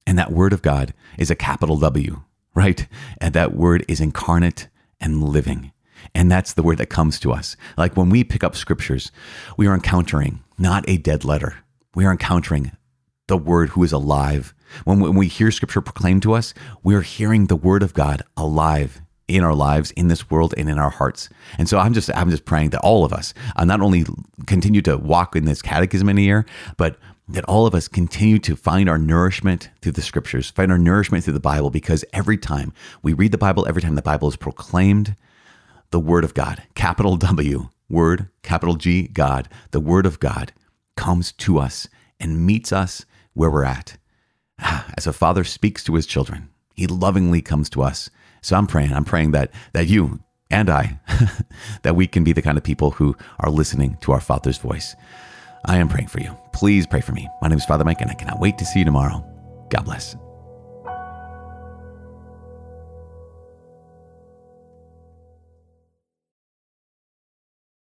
And 0.05 0.19
that 0.19 0.33
Word 0.33 0.51
of 0.51 0.61
God 0.61 0.93
is 1.17 1.31
a 1.31 1.35
capital 1.35 1.77
W, 1.77 2.23
right? 2.53 2.85
And 3.21 3.33
that 3.33 3.55
Word 3.55 3.85
is 3.87 4.01
incarnate 4.01 4.67
and 4.99 5.23
living. 5.23 5.71
And 6.13 6.29
that's 6.29 6.53
the 6.53 6.63
word 6.63 6.77
that 6.79 6.87
comes 6.87 7.19
to 7.19 7.31
us. 7.31 7.55
Like 7.77 7.95
when 7.95 8.09
we 8.09 8.23
pick 8.23 8.43
up 8.43 8.55
scriptures, 8.55 9.11
we 9.55 9.67
are 9.67 9.73
encountering 9.73 10.43
not 10.57 10.83
a 10.89 10.97
dead 10.97 11.23
letter. 11.23 11.59
We 11.95 12.05
are 12.05 12.11
encountering 12.11 12.71
the 13.27 13.37
word 13.37 13.69
who 13.69 13.83
is 13.83 13.91
alive. 13.91 14.53
When, 14.85 14.99
when 14.99 15.15
we 15.15 15.27
hear 15.27 15.51
scripture 15.51 15.81
proclaimed 15.81 16.23
to 16.23 16.33
us, 16.33 16.53
we 16.83 16.95
are 16.95 17.01
hearing 17.01 17.45
the 17.45 17.55
word 17.55 17.83
of 17.83 17.93
God 17.93 18.23
alive 18.35 19.01
in 19.29 19.43
our 19.43 19.53
lives, 19.53 19.91
in 19.91 20.07
this 20.07 20.29
world, 20.29 20.53
and 20.57 20.69
in 20.69 20.79
our 20.79 20.89
hearts. 20.89 21.29
And 21.57 21.69
so 21.69 21.77
I'm 21.77 21.93
just 21.93 22.09
I'm 22.15 22.29
just 22.29 22.45
praying 22.45 22.71
that 22.71 22.81
all 22.81 23.05
of 23.05 23.13
us 23.13 23.33
uh, 23.55 23.65
not 23.65 23.81
only 23.81 24.05
continue 24.47 24.81
to 24.83 24.97
walk 24.97 25.35
in 25.35 25.45
this 25.45 25.61
catechism 25.61 26.09
in 26.09 26.17
a 26.17 26.21
year, 26.21 26.45
but 26.77 26.97
that 27.27 27.45
all 27.45 27.67
of 27.67 27.75
us 27.75 27.87
continue 27.87 28.39
to 28.39 28.55
find 28.55 28.89
our 28.89 28.97
nourishment 28.97 29.69
through 29.81 29.91
the 29.91 30.01
scriptures, 30.01 30.49
find 30.49 30.71
our 30.71 30.79
nourishment 30.79 31.23
through 31.23 31.33
the 31.33 31.39
Bible, 31.39 31.69
because 31.69 32.03
every 32.11 32.37
time 32.37 32.73
we 33.03 33.13
read 33.13 33.31
the 33.31 33.37
Bible, 33.37 33.67
every 33.67 33.83
time 33.83 33.95
the 33.95 34.01
Bible 34.01 34.27
is 34.27 34.35
proclaimed, 34.35 35.15
the 35.91 35.99
Word 35.99 36.23
of 36.23 36.33
God, 36.33 36.63
capital 36.73 37.17
W, 37.17 37.69
Word, 37.87 38.29
capital 38.41 38.75
G, 38.75 39.07
God, 39.07 39.47
the 39.71 39.79
Word 39.79 40.07
of 40.07 40.19
God 40.19 40.53
comes 40.95 41.31
to 41.33 41.59
us 41.59 41.87
and 42.19 42.45
meets 42.45 42.73
us 42.73 43.05
where 43.33 43.51
we're 43.51 43.63
at. 43.63 43.97
As 44.59 45.05
a 45.05 45.13
father 45.13 45.43
speaks 45.43 45.83
to 45.83 45.95
his 45.95 46.07
children, 46.07 46.49
he 46.73 46.87
lovingly 46.87 47.41
comes 47.41 47.69
to 47.71 47.83
us 47.83 48.09
so 48.41 48.55
I'm 48.55 48.67
praying, 48.67 48.93
I'm 48.93 49.05
praying 49.05 49.31
that 49.31 49.51
that 49.73 49.87
you 49.87 50.19
and 50.51 50.69
I 50.69 50.99
that 51.83 51.95
we 51.95 52.07
can 52.07 52.23
be 52.23 52.33
the 52.33 52.41
kind 52.41 52.57
of 52.57 52.63
people 52.63 52.91
who 52.91 53.15
are 53.39 53.49
listening 53.49 53.97
to 54.01 54.11
our 54.11 54.21
Father's 54.21 54.57
voice. 54.57 54.95
I 55.65 55.77
am 55.77 55.89
praying 55.89 56.07
for 56.07 56.21
you. 56.21 56.35
Please 56.53 56.87
pray 56.87 57.01
for 57.01 57.11
me. 57.11 57.27
My 57.41 57.49
name 57.49 57.57
is 57.57 57.65
Father 57.65 57.83
Mike, 57.83 58.01
and 58.01 58.09
I 58.09 58.13
cannot 58.13 58.39
wait 58.39 58.57
to 58.57 58.65
see 58.65 58.79
you 58.79 58.85
tomorrow. 58.85 59.25
God 59.69 59.85
bless. 59.85 60.15